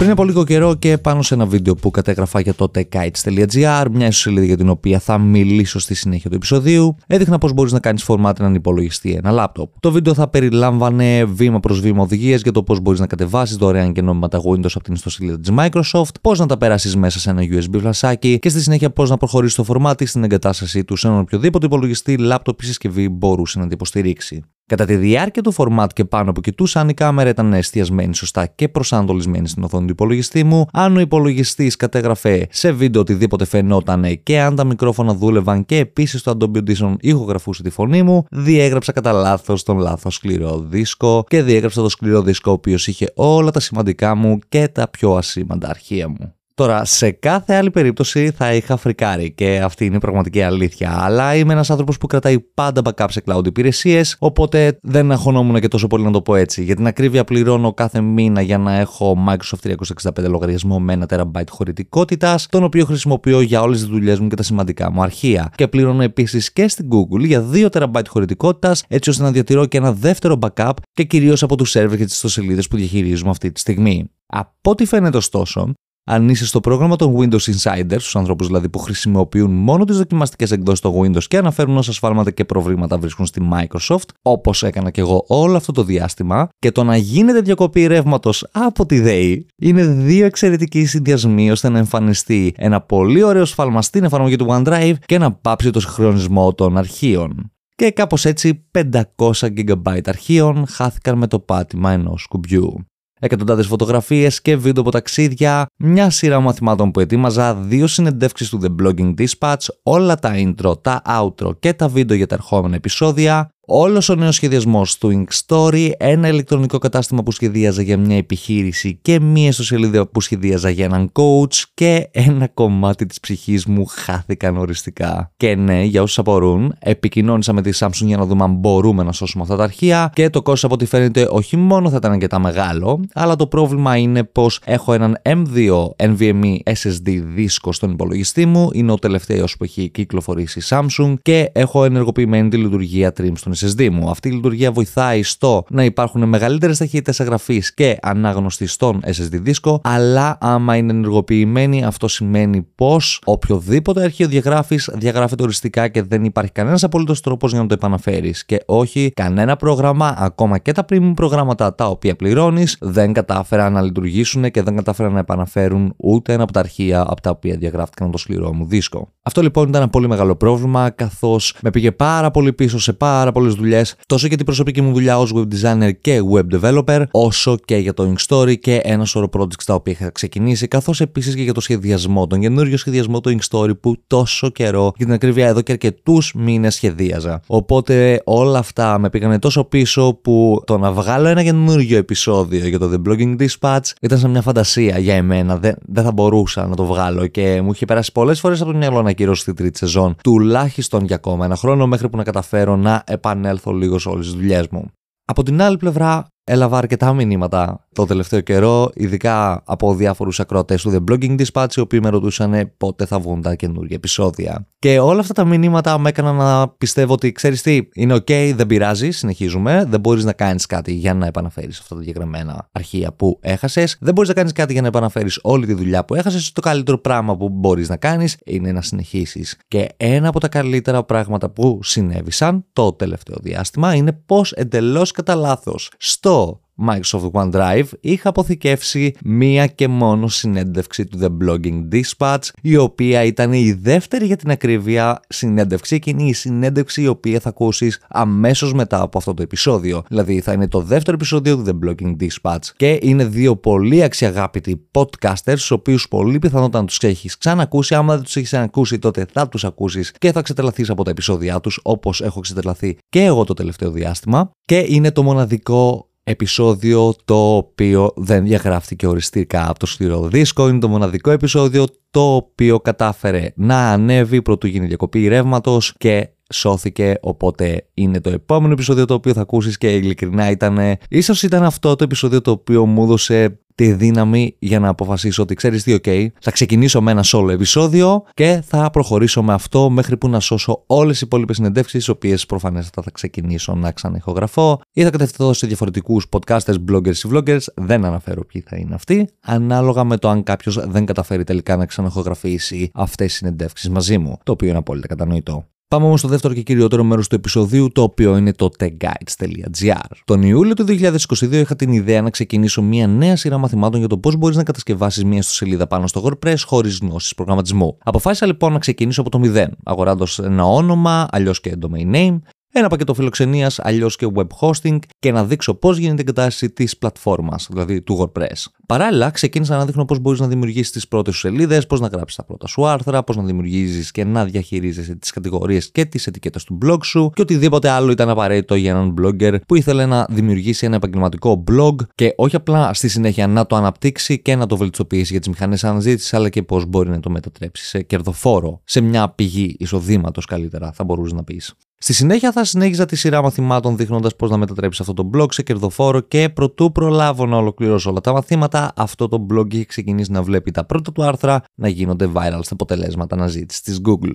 Πριν 0.00 0.12
από 0.12 0.24
λίγο 0.24 0.44
καιρό 0.44 0.74
και 0.74 0.98
πάνω 0.98 1.22
σε 1.22 1.34
ένα 1.34 1.46
βίντεο 1.46 1.74
που 1.74 1.90
κατέγραφα 1.90 2.40
για 2.40 2.54
το 2.54 2.70
techites.gr, 2.74 3.86
μια 3.90 4.06
ιστοσελίδα 4.06 4.44
για 4.44 4.56
την 4.56 4.68
οποία 4.68 4.98
θα 4.98 5.18
μιλήσω 5.18 5.78
στη 5.78 5.94
συνέχεια 5.94 6.30
του 6.30 6.36
επεισοδίου, 6.36 6.96
έδειχνα 7.06 7.38
πώς 7.38 7.52
μπορείς 7.52 7.72
να 7.72 7.80
κάνεις 7.80 8.04
format 8.08 8.40
έναν 8.40 8.54
υπολογιστή 8.54 9.12
ένα 9.12 9.30
λάπτοπ. 9.30 9.72
Το 9.80 9.90
βίντεο 9.90 10.14
θα 10.14 10.28
περιλάμβανε 10.28 11.24
βήμα 11.24 11.60
προς 11.60 11.80
βήμα 11.80 12.02
οδηγίες 12.02 12.42
για 12.42 12.52
το 12.52 12.62
πώς 12.62 12.80
μπορείς 12.80 13.00
να 13.00 13.06
κατεβάσεις 13.06 13.56
δωρεάν 13.56 13.92
και 13.92 14.02
νόμιμα 14.02 14.28
τα 14.28 14.38
Windows 14.38 14.72
από 14.74 14.82
την 14.82 14.94
ιστοσελίδα 14.94 15.40
της 15.40 15.50
Microsoft, 15.58 16.14
πώς 16.20 16.38
να 16.38 16.46
τα 16.46 16.56
περάσεις 16.56 16.96
μέσα 16.96 17.18
σε 17.18 17.30
ένα 17.30 17.42
USB 17.42 17.78
φλασάκι 17.80 18.38
και 18.38 18.48
στη 18.48 18.60
συνέχεια 18.60 18.90
πώς 18.90 19.10
να 19.10 19.16
προχωρήσεις 19.16 19.56
το 19.56 19.64
format 19.68 20.06
στην 20.06 20.24
εγκατάστασή 20.24 20.84
τους 20.84 21.00
σε 21.00 21.06
έναν 21.06 21.20
οποιοδήποτε 21.20 21.66
υπολογιστή, 21.66 22.16
λάπτοπ 22.18 22.60
ή 22.60 22.64
συσκευή 22.64 23.08
μπορούσε 23.08 23.58
να 23.58 23.64
την 23.64 23.72
υποστηρίξει. 23.72 24.44
Κατά 24.70 24.84
τη 24.84 24.96
διάρκεια 24.96 25.42
του 25.42 25.54
format 25.56 25.86
και 25.92 26.04
πάνω 26.04 26.32
που 26.32 26.40
κοιτούσα, 26.40 26.80
αν 26.80 26.88
η 26.88 26.94
κάμερα 26.94 27.28
ήταν 27.28 27.52
εστιασμένη 27.52 28.14
σωστά 28.14 28.46
και 28.46 28.68
προσανατολισμένη 28.68 29.48
στην 29.48 29.62
οθόνη 29.62 29.84
του 29.86 29.92
υπολογιστή 29.92 30.44
μου, 30.44 30.66
αν 30.72 30.96
ο 30.96 31.00
υπολογιστής 31.00 31.76
κατέγραφε 31.76 32.46
σε 32.50 32.72
βίντεο 32.72 33.00
οτιδήποτε 33.00 33.44
φαινόταν 33.44 34.22
και 34.22 34.40
αν 34.40 34.56
τα 34.56 34.64
μικρόφωνα 34.64 35.14
δούλευαν 35.14 35.64
και 35.64 35.76
επίσης 35.76 36.22
το 36.22 36.36
Adobe 36.38 36.56
Audition 36.56 36.94
ηχογραφούσε 37.00 37.62
τη 37.62 37.70
φωνή 37.70 38.02
μου, 38.02 38.24
διέγραψα 38.30 38.92
κατά 38.92 39.12
λάθος 39.12 39.62
τον 39.62 39.78
λάθος 39.78 40.14
σκληρό 40.14 40.58
δίσκο 40.58 41.24
και 41.28 41.42
διέγραψα 41.42 41.82
το 41.82 41.88
σκληρό 41.88 42.22
δίσκο 42.22 42.50
ο 42.50 42.54
οποίος 42.54 42.86
είχε 42.86 43.12
όλα 43.14 43.50
τα 43.50 43.60
σημαντικά 43.60 44.14
μου 44.14 44.38
και 44.48 44.68
τα 44.68 44.88
πιο 44.88 45.14
ασήμαντα 45.14 45.68
αρχεία 45.68 46.08
μου. 46.08 46.34
Τώρα, 46.60 46.84
σε 46.84 47.10
κάθε 47.10 47.54
άλλη 47.54 47.70
περίπτωση 47.70 48.30
θα 48.30 48.54
είχα 48.54 48.76
φρικάρει 48.76 49.32
και 49.32 49.60
αυτή 49.64 49.84
είναι 49.84 49.96
η 49.96 49.98
πραγματική 49.98 50.42
αλήθεια. 50.42 50.98
Αλλά 51.00 51.34
είμαι 51.34 51.52
ένας 51.52 51.70
άνθρωπος 51.70 51.98
που 51.98 52.06
κρατάει 52.06 52.40
πάντα 52.40 52.82
backup 52.84 53.06
σε 53.08 53.22
cloud 53.26 53.46
υπηρεσίες, 53.46 54.16
οπότε 54.18 54.78
δεν 54.82 55.12
αγχωνόμουν 55.12 55.60
και 55.60 55.68
τόσο 55.68 55.86
πολύ 55.86 56.04
να 56.04 56.10
το 56.10 56.22
πω 56.22 56.34
έτσι. 56.34 56.64
Για 56.64 56.76
την 56.76 56.86
ακρίβεια, 56.86 57.24
πληρώνω 57.24 57.74
κάθε 57.74 58.00
μήνα 58.00 58.40
για 58.40 58.58
να 58.58 58.78
έχω 58.78 59.16
Microsoft 59.28 59.74
365 60.16 60.28
λογαριασμό 60.28 60.80
με 60.80 60.98
1 61.08 61.16
TB 61.16 61.42
χωρητικότητας, 61.48 62.46
τον 62.50 62.64
οποίο 62.64 62.84
χρησιμοποιώ 62.84 63.40
για 63.40 63.60
όλες 63.60 63.78
τις 63.78 63.88
δουλειές 63.88 64.18
μου 64.18 64.28
και 64.28 64.36
τα 64.36 64.42
σημαντικά 64.42 64.90
μου 64.90 65.02
αρχεία. 65.02 65.52
Και 65.54 65.68
πληρώνω 65.68 66.02
επίσης 66.02 66.52
και 66.52 66.68
στην 66.68 66.88
Google 66.90 67.24
για 67.26 67.40
2 67.40 67.68
TB 67.70 68.02
χωρητικότητας, 68.08 68.84
έτσι 68.88 69.10
ώστε 69.10 69.22
να 69.22 69.30
διατηρώ 69.30 69.66
και 69.66 69.76
ένα 69.76 69.92
δεύτερο 69.92 70.38
backup 70.40 70.72
και 70.92 71.04
κυρίως 71.04 71.42
από 71.42 71.56
τους 71.56 71.76
server 71.76 71.96
και 71.96 72.04
τις 72.04 72.14
ιστοσελίδες 72.14 72.68
που 72.68 72.76
διαχειρίζουμε 72.76 73.30
αυτή 73.30 73.52
τη 73.52 73.60
στιγμή. 73.60 74.10
Από 74.26 74.70
ό,τι 74.70 74.84
φαίνεται 74.86 75.16
ωστόσο, 75.16 75.74
αν 76.04 76.28
είσαι 76.28 76.46
στο 76.46 76.60
πρόγραμμα 76.60 76.96
των 76.96 77.16
Windows 77.18 77.54
Insiders, 77.54 77.96
τους 77.96 78.16
ανθρώπους 78.16 78.46
δηλαδή 78.46 78.68
που 78.68 78.78
χρησιμοποιούν 78.78 79.50
μόνο 79.50 79.84
τις 79.84 79.96
δοκιμαστικές 79.96 80.50
εκδόσεις 80.50 80.80
των 80.80 80.92
Windows 81.00 81.24
και 81.24 81.36
αναφέρουν 81.36 81.76
όσα 81.76 81.90
ασφάλματα 81.90 82.30
και 82.30 82.44
προβλήματα 82.44 82.98
βρίσκουν 82.98 83.26
στη 83.26 83.48
Microsoft, 83.52 84.08
όπως 84.22 84.62
έκανα 84.62 84.90
και 84.90 85.00
εγώ 85.00 85.24
όλο 85.28 85.56
αυτό 85.56 85.72
το 85.72 85.82
διάστημα, 85.82 86.48
και 86.58 86.72
το 86.72 86.84
να 86.84 86.96
γίνεται 86.96 87.40
διακοπή 87.40 87.86
ρεύματος 87.86 88.46
από 88.52 88.86
τη 88.86 89.00
ΔΕΗ, 89.00 89.46
είναι 89.56 89.86
δύο 89.86 90.24
εξαιρετικοί 90.24 90.84
συνδυασμοί 90.84 91.50
ώστε 91.50 91.68
να 91.68 91.78
εμφανιστεί 91.78 92.54
ένα 92.56 92.80
πολύ 92.80 93.22
ωραίο 93.22 93.44
σφάλμα 93.44 93.82
στην 93.82 94.04
εφαρμογή 94.04 94.36
του 94.36 94.46
OneDrive 94.48 94.94
και 95.06 95.18
να 95.18 95.32
πάψει 95.32 95.70
το 95.70 95.80
συγχρονισμό 95.80 96.54
των 96.54 96.76
αρχείων. 96.76 97.52
Και 97.74 97.90
κάπως 97.90 98.24
έτσι 98.24 98.66
500 98.72 99.02
GB 99.40 100.00
αρχείων 100.04 100.66
χάθηκαν 100.66 101.18
με 101.18 101.26
το 101.26 101.38
πάτημα 101.38 101.92
ενός 101.92 102.26
κουμπιού 102.26 102.89
εκατοντάδες 103.20 103.66
φωτογραφίες 103.66 104.42
και 104.42 104.56
βίντεο 104.56 104.82
από 104.82 104.90
ταξίδια, 104.90 105.66
μια 105.76 106.10
σειρά 106.10 106.40
μαθημάτων 106.40 106.90
που 106.90 107.00
ετοίμαζα, 107.00 107.54
δύο 107.54 107.86
συνεντεύξεις 107.86 108.48
του 108.48 108.60
The 108.62 108.82
Blogging 108.82 109.14
Dispatch, 109.14 109.66
όλα 109.82 110.16
τα 110.16 110.32
intro, 110.36 110.82
τα 110.82 111.02
outro 111.20 111.58
και 111.58 111.72
τα 111.72 111.88
βίντεο 111.88 112.16
για 112.16 112.26
τα 112.26 112.34
ερχόμενα 112.34 112.74
επεισόδια, 112.74 113.50
Όλος 113.72 114.08
ο 114.08 114.14
νέος 114.14 114.34
σχεδιασμός 114.34 114.98
του 114.98 115.24
Ink 115.26 115.40
Story, 115.46 115.90
ένα 115.98 116.28
ηλεκτρονικό 116.28 116.78
κατάστημα 116.78 117.22
που 117.22 117.32
σχεδίαζα 117.32 117.82
για 117.82 117.96
μια 117.96 118.16
επιχείρηση 118.16 118.98
και 119.02 119.20
μία 119.20 119.48
ιστοσελίδα 119.48 120.06
που 120.06 120.20
σχεδίαζα 120.20 120.70
για 120.70 120.84
έναν 120.84 121.12
coach 121.12 121.62
και 121.74 122.08
ένα 122.10 122.48
κομμάτι 122.48 123.06
της 123.06 123.20
ψυχής 123.20 123.66
μου 123.66 123.86
χάθηκαν 123.86 124.56
οριστικά. 124.56 125.32
Και 125.36 125.54
ναι, 125.54 125.82
για 125.82 126.02
όσους 126.02 126.18
απορούν, 126.18 126.74
επικοινώνησα 126.78 127.52
με 127.52 127.62
τη 127.62 127.70
Samsung 127.74 128.04
για 128.04 128.16
να 128.16 128.26
δούμε 128.26 128.44
αν 128.44 128.54
μπορούμε 128.54 129.02
να 129.02 129.12
σώσουμε 129.12 129.42
αυτά 129.42 129.56
τα 129.56 129.62
αρχεία 129.62 130.10
και 130.14 130.30
το 130.30 130.42
κόστος 130.42 130.64
από 130.64 130.74
ό,τι 130.74 130.84
φαίνεται 130.84 131.28
όχι 131.30 131.56
μόνο 131.56 131.90
θα 131.90 131.96
ήταν 131.96 132.12
αρκετά 132.12 132.38
μεγάλο, 132.38 133.00
αλλά 133.12 133.36
το 133.36 133.46
πρόβλημα 133.46 133.96
είναι 133.96 134.24
πως 134.24 134.60
έχω 134.64 134.92
έναν 134.92 135.18
M2 135.22 135.86
NVMe 135.96 136.56
SSD 136.64 137.22
δίσκο 137.34 137.72
στον 137.72 137.90
υπολογιστή 137.90 138.46
μου, 138.46 138.68
είναι 138.72 138.92
ο 138.92 138.98
τελευταίος 138.98 139.56
που 139.56 139.64
έχει 139.64 139.90
κυκλοφορήσει 139.90 140.58
η 140.58 140.62
Samsung 140.68 141.14
και 141.22 141.50
έχω 141.52 141.84
ενεργοποιημένη 141.84 142.48
τη 142.48 142.56
λειτουργία 142.56 143.12
Trim 143.16 143.32
στον 143.34 143.52
SSD 143.60 143.88
μου. 143.90 144.10
Αυτή 144.10 144.28
η 144.28 144.32
λειτουργία 144.32 144.72
βοηθάει 144.72 145.22
στο 145.22 145.64
να 145.70 145.84
υπάρχουν 145.84 146.28
μεγαλύτερες 146.28 146.78
ταχύτητες 146.78 147.20
εγγραφής 147.20 147.74
και 147.74 147.98
ανάγνωστη 148.02 148.66
στον 148.66 149.00
SSD 149.04 149.40
δίσκο, 149.40 149.80
αλλά 149.84 150.38
άμα 150.40 150.76
είναι 150.76 150.92
ενεργοποιημένη, 150.92 151.84
αυτό 151.84 152.08
σημαίνει 152.08 152.62
πως 152.74 153.22
οποιοδήποτε 153.24 154.02
αρχείο 154.02 154.28
διαγράφεις, 154.28 154.90
διαγράφεται 154.92 155.42
οριστικά 155.42 155.88
και 155.88 156.02
δεν 156.02 156.24
υπάρχει 156.24 156.52
κανένας 156.52 156.84
απολύτως 156.84 157.20
τρόπος 157.20 157.50
για 157.50 157.60
να 157.60 157.66
το 157.66 157.74
επαναφέρεις. 157.74 158.44
Και 158.44 158.62
όχι, 158.66 159.12
κανένα 159.14 159.56
πρόγραμμα, 159.56 160.14
ακόμα 160.18 160.58
και 160.58 160.72
τα 160.72 160.84
premium 160.88 161.12
προγράμματα 161.14 161.74
τα 161.74 161.86
οποία 161.86 162.16
πληρώνεις, 162.16 162.76
δεν 162.80 163.12
κατάφεραν 163.12 163.72
να 163.72 163.82
λειτουργήσουν 163.82 164.50
και 164.50 164.62
δεν 164.62 164.76
κατάφεραν 164.76 165.12
να 165.12 165.18
επαναφέρουν 165.18 165.94
ούτε 165.96 166.32
ένα 166.32 166.42
από 166.42 166.52
τα 166.52 166.60
αρχεία 166.60 167.00
από 167.00 167.20
τα 167.20 167.30
οποία 167.30 167.56
διαγράφτηκαν 167.56 168.10
το 168.10 168.18
σκληρό 168.18 168.52
μου 168.52 168.66
δίσκο. 168.66 169.12
Αυτό 169.30 169.42
λοιπόν 169.42 169.68
ήταν 169.68 169.80
ένα 169.80 169.90
πολύ 169.90 170.08
μεγάλο 170.08 170.36
πρόβλημα, 170.36 170.90
καθώς 170.90 171.54
με 171.62 171.70
πήγε 171.70 171.92
πάρα 171.92 172.30
πολύ 172.30 172.52
πίσω 172.52 172.78
σε 172.78 172.92
πάρα 172.92 173.32
πολλές 173.32 173.54
δουλειές, 173.54 173.94
τόσο 174.06 174.26
για 174.26 174.36
την 174.36 174.46
προσωπική 174.46 174.80
μου 174.80 174.92
δουλειά 174.92 175.18
ως 175.18 175.32
web 175.36 175.42
designer 175.42 175.90
και 176.00 176.20
web 176.34 176.60
developer, 176.60 177.02
όσο 177.10 177.56
και 177.64 177.76
για 177.76 177.94
το 177.94 178.12
Inkstory 178.14 178.58
και 178.58 178.80
ένα 178.82 179.04
σωρό 179.04 179.28
projects 179.38 179.62
τα 179.66 179.74
οποία 179.74 179.92
είχα 179.92 180.10
ξεκινήσει, 180.10 180.68
καθώς 180.68 181.00
επίσης 181.00 181.34
και 181.34 181.42
για 181.42 181.52
το 181.52 181.60
σχεδιασμό, 181.60 182.26
τον 182.26 182.40
καινούριο 182.40 182.76
σχεδιασμό 182.76 183.20
του 183.20 183.38
Inkstory 183.38 183.80
που 183.80 183.96
τόσο 184.06 184.48
καιρό, 184.48 184.92
για 184.96 185.06
την 185.06 185.14
ακρίβεια 185.14 185.46
εδώ 185.46 185.60
και 185.60 185.72
αρκετούς 185.72 186.32
μήνες 186.34 186.74
σχεδίαζα. 186.74 187.40
Οπότε 187.46 188.20
όλα 188.24 188.58
αυτά 188.58 188.98
με 188.98 189.10
πήγανε 189.10 189.38
τόσο 189.38 189.64
πίσω 189.64 190.18
που 190.22 190.62
το 190.66 190.78
να 190.78 190.92
βγάλω 190.92 191.28
ένα 191.28 191.42
καινούριο 191.42 191.96
επεισόδιο 191.96 192.68
για 192.68 192.78
το 192.78 192.90
The 192.92 193.08
Blogging 193.08 193.36
Dispatch 193.36 193.90
ήταν 194.00 194.18
σαν 194.18 194.30
μια 194.30 194.42
φαντασία 194.42 194.98
για 194.98 195.14
εμένα. 195.14 195.56
Δεν, 195.56 195.74
δεν 195.86 196.04
θα 196.04 196.12
μπορούσα 196.12 196.66
να 196.66 196.76
το 196.76 196.84
βγάλω 196.84 197.26
και 197.26 197.60
μου 197.62 197.70
είχε 197.72 197.84
περάσει 197.84 198.12
πολλές 198.12 198.40
φορές 198.40 198.60
από 198.60 198.70
το 198.70 198.76
μυαλό 198.76 199.02
να 199.02 199.12
κυρώσω 199.20 199.44
τη 199.44 199.54
τρίτη 199.54 199.78
σεζόν, 199.78 200.16
τουλάχιστον 200.22 201.04
για 201.04 201.16
ακόμα 201.16 201.44
ένα 201.44 201.56
χρόνο 201.56 201.86
μέχρι 201.86 202.08
που 202.08 202.16
να 202.16 202.22
καταφέρω 202.22 202.76
να 202.76 203.02
επανέλθω 203.06 203.72
λίγο 203.72 203.98
σε 203.98 204.08
όλες 204.08 204.26
τις 204.26 204.34
δουλειές 204.34 204.68
μου. 204.70 204.90
Από 205.24 205.42
την 205.42 205.62
άλλη 205.62 205.76
πλευρά, 205.76 206.26
έλαβα 206.50 206.78
αρκετά 206.78 207.12
μηνύματα 207.12 207.86
το 207.92 208.06
τελευταίο 208.06 208.40
καιρό, 208.40 208.90
ειδικά 208.94 209.62
από 209.66 209.94
διάφορους 209.94 210.40
ακροατές 210.40 210.82
του 210.82 210.90
The 210.90 211.12
Blogging 211.12 211.42
Dispatch, 211.42 211.76
οι 211.76 211.80
οποίοι 211.80 212.00
με 212.02 212.08
ρωτούσαν 212.08 212.72
πότε 212.76 213.06
θα 213.06 213.18
βγουν 213.18 213.42
τα 213.42 213.54
καινούργια 213.54 213.96
επεισόδια. 213.96 214.66
Και 214.78 214.98
όλα 214.98 215.20
αυτά 215.20 215.34
τα 215.34 215.44
μηνύματα 215.44 215.98
με 215.98 216.08
έκαναν 216.08 216.36
να 216.36 216.68
πιστεύω 216.68 217.12
ότι 217.12 217.32
ξέρεις 217.32 217.62
τι, 217.62 217.88
είναι 217.94 218.14
OK, 218.14 218.52
δεν 218.54 218.66
πειράζει, 218.66 219.10
συνεχίζουμε. 219.10 219.84
Δεν 219.88 220.00
μπορείς 220.00 220.24
να 220.24 220.32
κάνεις 220.32 220.66
κάτι 220.66 220.92
για 220.92 221.14
να 221.14 221.26
επαναφέρεις 221.26 221.78
αυτά 221.78 221.94
τα 221.94 222.00
διακριμένα 222.00 222.68
αρχεία 222.72 223.12
που 223.12 223.38
έχασες. 223.40 223.96
Δεν 224.00 224.14
μπορείς 224.14 224.28
να 224.28 224.34
κάνεις 224.34 224.52
κάτι 224.52 224.72
για 224.72 224.82
να 224.82 224.88
επαναφέρεις 224.88 225.38
όλη 225.42 225.66
τη 225.66 225.74
δουλειά 225.74 226.04
που 226.04 226.14
έχασες. 226.14 226.52
Το 226.52 226.60
καλύτερο 226.60 226.98
πράγμα 226.98 227.36
που 227.36 227.48
μπορείς 227.48 227.88
να 227.88 227.96
κάνεις 227.96 228.36
είναι 228.44 228.72
να 228.72 228.82
συνεχίσεις. 228.82 229.58
Και 229.68 229.88
ένα 229.96 230.28
από 230.28 230.40
τα 230.40 230.48
καλύτερα 230.48 231.04
πράγματα 231.04 231.50
που 231.50 231.78
συνέβησαν 231.82 232.64
το 232.72 232.92
τελευταίο 232.92 233.36
διάστημα 233.42 233.94
είναι 233.94 234.12
πω 234.12 234.44
εντελώς 234.54 235.12
κατά 235.12 235.34
λάθος 235.34 235.90
στο 235.98 236.39
Microsoft 236.86 237.30
OneDrive 237.32 237.84
είχα 238.00 238.28
αποθηκεύσει 238.28 239.14
μία 239.24 239.66
και 239.66 239.88
μόνο 239.88 240.28
συνέντευξη 240.28 241.06
του 241.06 241.18
The 241.22 241.44
Blogging 241.44 241.88
Dispatch 241.92 242.48
η 242.62 242.76
οποία 242.76 243.24
ήταν 243.24 243.52
η 243.52 243.72
δεύτερη 243.72 244.26
για 244.26 244.36
την 244.36 244.50
ακρίβεια 244.50 245.20
συνέντευξη 245.28 245.98
και 245.98 246.10
είναι 246.10 246.22
η 246.22 246.32
συνέντευξη 246.32 247.02
η 247.02 247.06
οποία 247.06 247.40
θα 247.40 247.48
ακούσεις 247.48 248.00
αμέσως 248.08 248.72
μετά 248.72 249.00
από 249.00 249.18
αυτό 249.18 249.34
το 249.34 249.42
επεισόδιο. 249.42 250.02
Δηλαδή 250.08 250.40
θα 250.40 250.52
είναι 250.52 250.68
το 250.68 250.80
δεύτερο 250.80 251.16
επεισόδιο 251.16 251.56
του 251.56 251.64
The 251.66 251.88
Blogging 251.88 252.16
Dispatch 252.20 252.64
και 252.76 252.98
είναι 253.02 253.24
δύο 253.24 253.56
πολύ 253.56 254.02
αξιαγάπητοι 254.02 254.88
podcasters 254.92 255.34
στους 255.34 255.70
οποίους 255.70 256.08
πολύ 256.08 256.38
πιθανότατα 256.38 256.84
τους 256.84 256.98
έχεις 256.98 257.38
ξανακούσει 257.38 257.94
άμα 257.94 258.14
δεν 258.14 258.24
τους 258.24 258.36
έχεις 258.36 258.48
ξανακούσει 258.48 258.98
τότε 258.98 259.26
θα 259.32 259.48
τους 259.48 259.64
ακούσεις 259.64 260.12
και 260.18 260.32
θα 260.32 260.42
ξετελαθείς 260.42 260.90
από 260.90 261.04
τα 261.04 261.10
επεισόδια 261.10 261.60
τους 261.60 261.80
όπως 261.82 262.20
έχω 262.20 262.40
ξετελαθεί 262.40 262.98
και 263.08 263.24
εγώ 263.24 263.44
το 263.44 263.54
τελευταίο 263.54 263.90
διάστημα 263.90 264.50
και 264.64 264.84
είναι 264.88 265.10
το 265.10 265.22
μοναδικό 265.22 266.09
επεισόδιο 266.24 267.14
το 267.24 267.56
οποίο 267.56 268.12
δεν 268.16 268.44
διαγράφτηκε 268.44 269.06
οριστικά 269.06 269.68
από 269.68 269.78
το 269.78 269.86
σκληρό 269.86 270.28
δίσκο. 270.28 270.68
Είναι 270.68 270.78
το 270.78 270.88
μοναδικό 270.88 271.30
επεισόδιο 271.30 271.86
το 272.10 272.34
οποίο 272.34 272.80
κατάφερε 272.80 273.52
να 273.56 273.92
ανέβει 273.92 274.42
πρωτού 274.42 274.66
γίνει 274.66 274.86
διακοπή 274.86 275.28
ρεύματος 275.28 275.94
και 275.98 276.28
σώθηκε 276.52 277.14
οπότε 277.20 277.86
είναι 277.94 278.20
το 278.20 278.30
επόμενο 278.30 278.72
επεισόδιο 278.72 279.04
το 279.04 279.14
οποίο 279.14 279.32
θα 279.32 279.40
ακούσεις 279.40 279.78
και 279.78 279.94
ειλικρινά 279.94 280.50
ήταν 280.50 280.96
ίσως 281.08 281.42
ήταν 281.42 281.62
αυτό 281.62 281.96
το 281.96 282.04
επεισόδιο 282.04 282.40
το 282.40 282.50
οποίο 282.50 282.86
μου 282.86 283.02
έδωσε 283.02 283.58
τη 283.80 283.92
δύναμη 283.92 284.56
για 284.58 284.80
να 284.80 284.88
αποφασίσω 284.88 285.42
ότι 285.42 285.54
ξέρεις 285.54 285.82
τι, 285.82 285.96
ok, 286.02 286.26
θα 286.40 286.50
ξεκινήσω 286.50 287.00
με 287.02 287.10
ένα 287.10 287.24
solo 287.24 287.48
επεισόδιο 287.48 288.22
και 288.34 288.62
θα 288.66 288.90
προχωρήσω 288.90 289.42
με 289.42 289.52
αυτό 289.52 289.90
μέχρι 289.90 290.16
που 290.16 290.28
να 290.28 290.40
σώσω 290.40 290.82
όλες 290.86 291.20
οι 291.20 291.22
υπόλοιπες 291.24 291.56
συνεντεύξεις, 291.56 291.98
τις 291.98 292.08
οποίες 292.08 292.46
προφανέστατα 292.46 293.02
θα 293.02 293.10
ξεκινήσω 293.10 293.74
να 293.74 293.92
ξαναεχογραφώ 293.92 294.80
ή 294.92 295.02
θα 295.02 295.10
κατευθυνθώ 295.10 295.52
σε 295.52 295.66
διαφορετικούς 295.66 296.26
podcasters, 296.30 296.76
bloggers 296.90 297.16
ή 297.16 297.28
vloggers, 297.32 297.64
δεν 297.74 298.04
αναφέρω 298.04 298.44
ποιοι 298.44 298.64
θα 298.66 298.76
είναι 298.76 298.94
αυτοί, 298.94 299.28
ανάλογα 299.40 300.04
με 300.04 300.16
το 300.16 300.28
αν 300.28 300.42
κάποιος 300.42 300.88
δεν 300.88 301.04
καταφέρει 301.04 301.44
τελικά 301.44 301.76
να 301.76 301.86
ξαναεχογραφήσει 301.86 302.90
αυτές 302.94 303.26
τις 303.26 303.36
συνεντεύξεις 303.36 303.88
μαζί 303.88 304.18
μου, 304.18 304.38
το 304.42 304.52
οποίο 304.52 304.68
είναι 304.68 304.78
απόλυτα 304.78 305.06
κατανοητό. 305.06 305.64
Πάμε 305.94 306.06
όμως 306.06 306.18
στο 306.18 306.28
δεύτερο 306.28 306.54
και 306.54 306.62
κυριότερο 306.62 307.04
μέρος 307.04 307.28
του 307.28 307.34
επεισοδίου, 307.34 307.92
το 307.92 308.02
οποίο 308.02 308.36
είναι 308.36 308.52
το 308.52 308.68
techguides.gr. 308.78 310.16
Τον 310.24 310.42
Ιούλιο 310.42 310.74
του 310.74 310.84
2022 310.88 311.52
είχα 311.52 311.76
την 311.76 311.92
ιδέα 311.92 312.22
να 312.22 312.30
ξεκινήσω 312.30 312.82
μια 312.82 313.06
νέα 313.06 313.36
σειρά 313.36 313.58
μαθημάτων 313.58 313.98
για 313.98 314.08
το 314.08 314.18
πώς 314.18 314.36
μπορείς 314.36 314.56
να 314.56 314.62
κατασκευάσεις 314.62 315.24
μια 315.24 315.38
ιστοσελίδα 315.38 315.86
πάνω 315.86 316.06
στο 316.06 316.24
WordPress 316.24 316.54
χωρίς 316.64 316.98
γνώσεις 317.02 317.34
προγραμματισμού. 317.34 317.98
Αποφάσισα 318.04 318.46
λοιπόν 318.46 318.72
να 318.72 318.78
ξεκινήσω 318.78 319.20
από 319.20 319.30
το 319.30 319.38
μηδέν, 319.38 319.76
αγοράζοντας 319.84 320.38
ένα 320.38 320.64
όνομα, 320.64 321.26
αλλιώς 321.30 321.60
και 321.60 321.76
domain 321.80 322.14
name, 322.14 322.38
ένα 322.72 322.88
πακέτο 322.88 323.14
φιλοξενίας, 323.14 323.78
αλλιώς 323.78 324.16
και 324.16 324.26
web 324.34 324.46
hosting 324.60 324.98
και 325.18 325.32
να 325.32 325.44
δείξω 325.44 325.74
πώς 325.74 325.98
γίνεται 325.98 326.22
η 326.22 326.24
εγκατάσταση 326.28 326.70
της 326.70 326.96
πλατφόρμας, 326.96 327.66
δηλαδή 327.70 328.02
του 328.02 328.18
WordPress. 328.20 328.64
Παράλληλα, 328.86 329.30
ξεκίνησα 329.30 329.76
να 329.76 329.86
δείχνω 329.86 330.04
πώς 330.04 330.18
μπορείς 330.18 330.40
να 330.40 330.46
δημιουργήσεις 330.46 330.90
τις 330.90 331.08
πρώτες 331.08 331.34
σου 331.34 331.40
σελίδες, 331.40 331.86
πώς 331.86 332.00
να 332.00 332.06
γράψεις 332.06 332.36
τα 332.36 332.44
πρώτα 332.44 332.66
σου 332.66 332.86
άρθρα, 332.86 333.22
πώς 333.22 333.36
να 333.36 333.42
δημιουργήσεις 333.42 334.10
και 334.10 334.24
να 334.24 334.44
διαχειρίζεσαι 334.44 335.14
τις 335.14 335.30
κατηγορίες 335.30 335.90
και 335.90 336.04
τις 336.04 336.26
ετικέτες 336.26 336.64
του 336.64 336.78
blog 336.84 336.98
σου 337.04 337.30
και 337.34 337.42
οτιδήποτε 337.42 337.88
άλλο 337.88 338.10
ήταν 338.10 338.28
απαραίτητο 338.28 338.74
για 338.74 338.90
έναν 338.90 339.14
blogger 339.20 339.56
που 339.66 339.74
ήθελε 339.74 340.06
να 340.06 340.26
δημιουργήσει 340.30 340.86
ένα 340.86 340.96
επαγγελματικό 340.96 341.64
blog 341.70 341.94
και 342.14 342.32
όχι 342.36 342.56
απλά 342.56 342.94
στη 342.94 343.08
συνέχεια 343.08 343.46
να 343.46 343.66
το 343.66 343.76
αναπτύξει 343.76 344.42
και 344.42 344.56
να 344.56 344.66
το 344.66 344.76
βελτιστοποιήσει 344.76 345.32
για 345.32 345.40
τις 345.40 345.48
μηχανές 345.48 345.84
αναζήτησης, 345.84 346.34
αλλά 346.34 346.48
και 346.48 346.62
πώς 346.62 346.86
μπορεί 346.86 347.08
να 347.08 347.20
το 347.20 347.30
μετατρέψει 347.30 347.84
σε 347.84 348.02
κερδοφόρο, 348.02 348.80
σε 348.84 349.00
μια 349.00 349.28
πηγή 349.28 349.76
εισοδήματος 349.78 350.44
καλύτερα, 350.44 350.92
θα 350.92 351.04
μπορούσες 351.04 351.32
να 351.32 351.44
πεις. 351.44 351.74
Στη 352.02 352.12
συνέχεια 352.12 352.52
θα 352.52 352.64
συνέχιζα 352.64 353.06
τη 353.06 353.16
σειρά 353.16 353.42
μαθημάτων 353.42 353.96
δείχνοντας 353.96 354.36
πώς 354.36 354.50
να 354.50 354.56
μετατρέψεις 354.56 355.00
αυτό 355.00 355.14
το 355.14 355.30
blog 355.34 355.52
σε 355.52 355.62
κερδοφόρο 355.62 356.20
και 356.20 356.48
προτού 356.48 356.92
προλάβω 356.92 357.46
να 357.46 357.56
ολοκληρώσω 357.56 358.10
όλα 358.10 358.20
τα 358.20 358.32
μαθήματα, 358.32 358.92
αυτό 358.96 359.28
το 359.28 359.46
blog 359.50 359.74
είχε 359.74 359.84
ξεκινήσει 359.84 360.30
να 360.30 360.42
βλέπει 360.42 360.70
τα 360.70 360.84
πρώτα 360.84 361.12
του 361.12 361.24
άρθρα 361.24 361.62
να 361.74 361.88
γίνονται 361.88 362.30
viral 362.34 362.60
στα 362.62 362.74
αποτελέσματα 362.74 363.34
αναζήτησης 363.34 363.82
της 363.82 364.00
Google. 364.04 364.34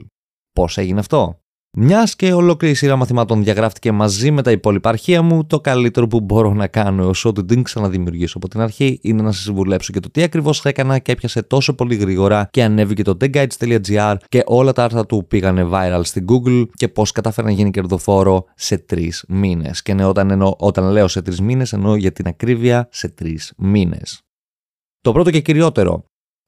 Πώς 0.54 0.78
έγινε 0.78 1.00
αυτό; 1.00 1.40
Μιας 1.78 2.16
και 2.16 2.34
ολόκληρη 2.34 2.74
σειρά 2.74 2.96
μαθημάτων 2.96 3.44
διαγράφτηκε 3.44 3.92
μαζί 3.92 4.32
με 4.32 4.42
τα 4.42 4.52
υπόλοιπα 4.52 4.90
αρχεία 4.90 5.22
μου, 5.22 5.46
το 5.46 5.60
καλύτερο 5.60 6.08
που 6.08 6.22
μπορώ 6.22 6.54
να 6.54 6.68
κάνω 6.68 7.04
έως 7.04 7.26
ότι 7.26 7.46
την 7.46 7.64
ξαναδημιουργήσω 7.64 8.38
από 8.38 8.48
την 8.48 8.60
αρχή 8.60 9.00
είναι 9.02 9.22
να 9.22 9.32
σα 9.32 9.42
συμβουλέψω 9.42 9.92
και 9.92 10.00
το 10.00 10.10
τι 10.12 10.24
ακριβώς 10.24 10.66
έκανα 10.66 11.00
και 11.00 11.12
έπιασε 11.12 11.42
τόσο 11.42 11.74
πολύ 11.74 11.96
γρήγορα 11.96 12.48
και 12.52 12.64
ανέβηκε 12.64 13.04
το 13.04 13.18
techguides.gr 13.22 14.16
και 14.30 14.44
όλα 14.46 14.72
τα 14.72 14.84
άρθρα 14.84 15.06
του 15.06 15.26
πήγανε 15.28 15.68
viral 15.72 16.02
στην 16.04 16.26
Google 16.30 16.66
και 16.74 16.88
πώς 16.88 17.12
κατάφερα 17.12 17.48
να 17.48 17.54
γίνει 17.54 17.72
κερδοφόρο 17.72 18.46
σε 18.56 18.78
τρεις 18.78 19.26
μήνες. 19.28 19.82
Και 19.82 19.94
ναι, 19.94 20.06
όταν, 20.06 20.32
εννοώ, 20.32 20.56
όταν 20.58 20.92
λέω 20.92 21.08
σε 21.08 21.22
τρεις 21.22 21.42
μήνες, 21.42 21.74
εννοώ 21.74 21.96
για 21.96 22.12
την 22.12 22.28
ακρίβεια 22.28 22.88
σε 22.92 23.10
τρεις 23.10 23.54
μήνες. 23.58 24.22
Το 25.02 25.12
πρώτο 25.12 25.32
και 25.32 25.40
κυριότερο, 25.40 26.06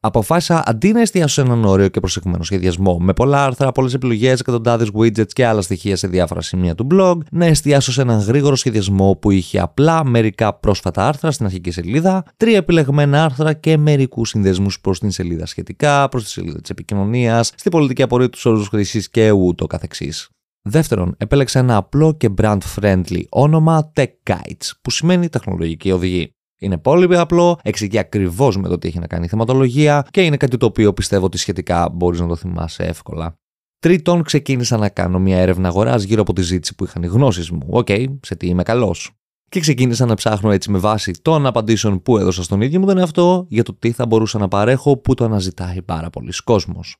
Αποφάσισα 0.08 0.64
αντί 0.66 0.92
να 0.92 1.02
εστιάσω 1.02 1.34
σε 1.34 1.42
έναν 1.42 1.66
ωραίο 1.66 1.88
και 1.88 2.00
προσεγμένο 2.00 2.44
σχεδιασμό 2.44 2.98
με 2.98 3.14
πολλά 3.14 3.44
άρθρα, 3.44 3.72
πολλές 3.72 3.94
επιλογές, 3.94 4.40
εκατοντάδες 4.40 4.90
widgets 4.94 5.32
και 5.34 5.46
άλλα 5.46 5.62
στοιχεία 5.62 5.96
σε 5.96 6.08
διάφορα 6.08 6.42
σημεία 6.42 6.76
του 6.76 6.88
blog, 6.92 7.18
να 7.32 7.46
εστιάσω 7.46 7.92
σε 7.92 8.02
έναν 8.02 8.20
γρήγορο 8.20 8.56
σχεδιασμό 8.56 9.18
που 9.22 9.32
είχε 9.32 9.60
απλά 9.60 10.06
μερικά 10.06 10.54
πρόσφατα 10.54 11.08
άρθρα 11.08 11.32
στην 11.32 11.46
αρχική 11.46 11.72
σελίδα, 11.72 12.24
τρία 12.38 12.58
επιλεγμένα 12.58 13.24
άρθρα 13.24 13.54
και 13.54 13.78
μερικούς 13.78 14.30
συνδέσμους 14.30 14.80
προς 14.80 15.00
την 15.00 15.12
σελίδα 15.12 15.46
σχετικά, 15.46 16.10
προς 16.10 16.24
τη 16.24 16.30
σελίδα 16.30 16.62
της 16.62 16.70
επικοινωνίας, 16.70 17.52
στην 17.56 17.72
πολιτική 17.72 18.02
απορία 18.02 18.30
τους 18.30 18.46
όρους 18.46 18.68
χρήσης 18.68 19.10
και 19.10 19.32
ούτω 19.32 19.68
καθεξής. 19.68 20.30
Δεύτερον, 20.70 21.16
επέλεξα 21.18 21.60
ένα 21.60 21.76
απλό 21.76 22.14
και 22.14 22.30
brand 22.42 22.58
friendly 22.80 23.22
όνομα 23.30 23.92
Tech 23.96 24.12
Guides, 24.30 24.72
που 24.82 24.92
σημαίνει 24.92 25.30
τεχνολογικοί 25.30 25.92
οδηγοί. 25.92 26.32
Είναι 26.60 26.78
πολύ 26.78 27.18
απλό, 27.18 27.60
εξηγεί 27.64 27.98
ακριβώς 27.98 28.58
με 28.58 28.68
το 28.68 28.78
τι 28.78 28.88
έχει 28.88 29.00
να 29.00 29.08
κάνει 29.08 29.26
η 29.26 29.28
θεματολογία 29.28 30.08
και 30.12 30.22
είναι 30.22 30.38
κάτι 30.38 30.58
το 30.58 30.66
οποίο 30.66 30.94
πιστεύω 30.94 31.26
ότι 31.26 31.38
σχετικά 31.38 31.90
μπορείς 31.90 32.20
να 32.20 32.28
το 32.28 32.36
θυμάσαι 32.36 32.84
εύκολα. 32.84 33.36
Τρίτον, 33.80 34.24
ξεκίνησα 34.24 34.78
να 34.78 34.90
κάνω 34.90 35.20
μια 35.20 35.38
έρευνα 35.38 35.68
αγοράς 35.68 36.04
γύρω 36.04 36.22
από 36.22 36.34
τη 36.34 36.42
ζήτηση 36.42 36.76
που 36.76 36.84
είχαν 36.84 37.04
οι 37.04 37.08
γνώσεις 37.08 37.52
μου. 37.52 37.68
OK, 37.70 37.86
okay, 37.90 38.06
σε 38.22 38.36
τι 38.36 38.48
είμαι 38.48 38.64
καλός. 38.64 39.12
Και 39.50 39.60
ξεκίνησα 39.60 40.06
να 40.06 40.16
ψάχνω 40.16 40.52
έτσι 40.52 40.72
με 40.72 40.78
βάση 40.78 41.14
των 41.22 41.46
απαντήσεων 41.46 42.02
που 42.02 42.18
έδωσα 42.18 42.44
στον 42.44 42.62
ίδιο 42.62 42.80
μου 42.80 42.86
τον 42.86 42.98
εαυτό 42.98 43.46
για 43.50 43.64
το 43.64 43.74
τι 43.74 43.92
θα 43.92 44.06
μπορούσα 44.06 44.40
να 44.40 44.48
παρέχω 44.48 44.98
που 44.98 45.14
το 45.14 45.26
αναζητάει 45.26 45.82
πάρα 45.82 46.10
πολλοί 46.10 46.32
κόσμος. 46.44 46.96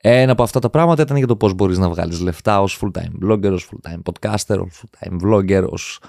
Ένα 0.00 0.32
από 0.32 0.42
αυτά 0.42 0.60
τα 0.60 0.70
πράγματα 0.70 1.02
ήταν 1.02 1.16
για 1.16 1.26
το 1.26 1.36
πώς 1.36 1.54
μπορείς 1.54 1.78
να 1.78 1.88
βγάλεις 1.88 2.20
λεφτά 2.20 2.62
ως 2.62 2.80
full-time 2.80 3.26
blogger, 3.26 3.52
ως 3.52 3.68
full-time 3.70 4.00
podcaster, 4.02 4.58
ως 4.58 4.82
full-time 4.82 5.16
vlogger, 5.22 5.64
ως, 5.68 6.00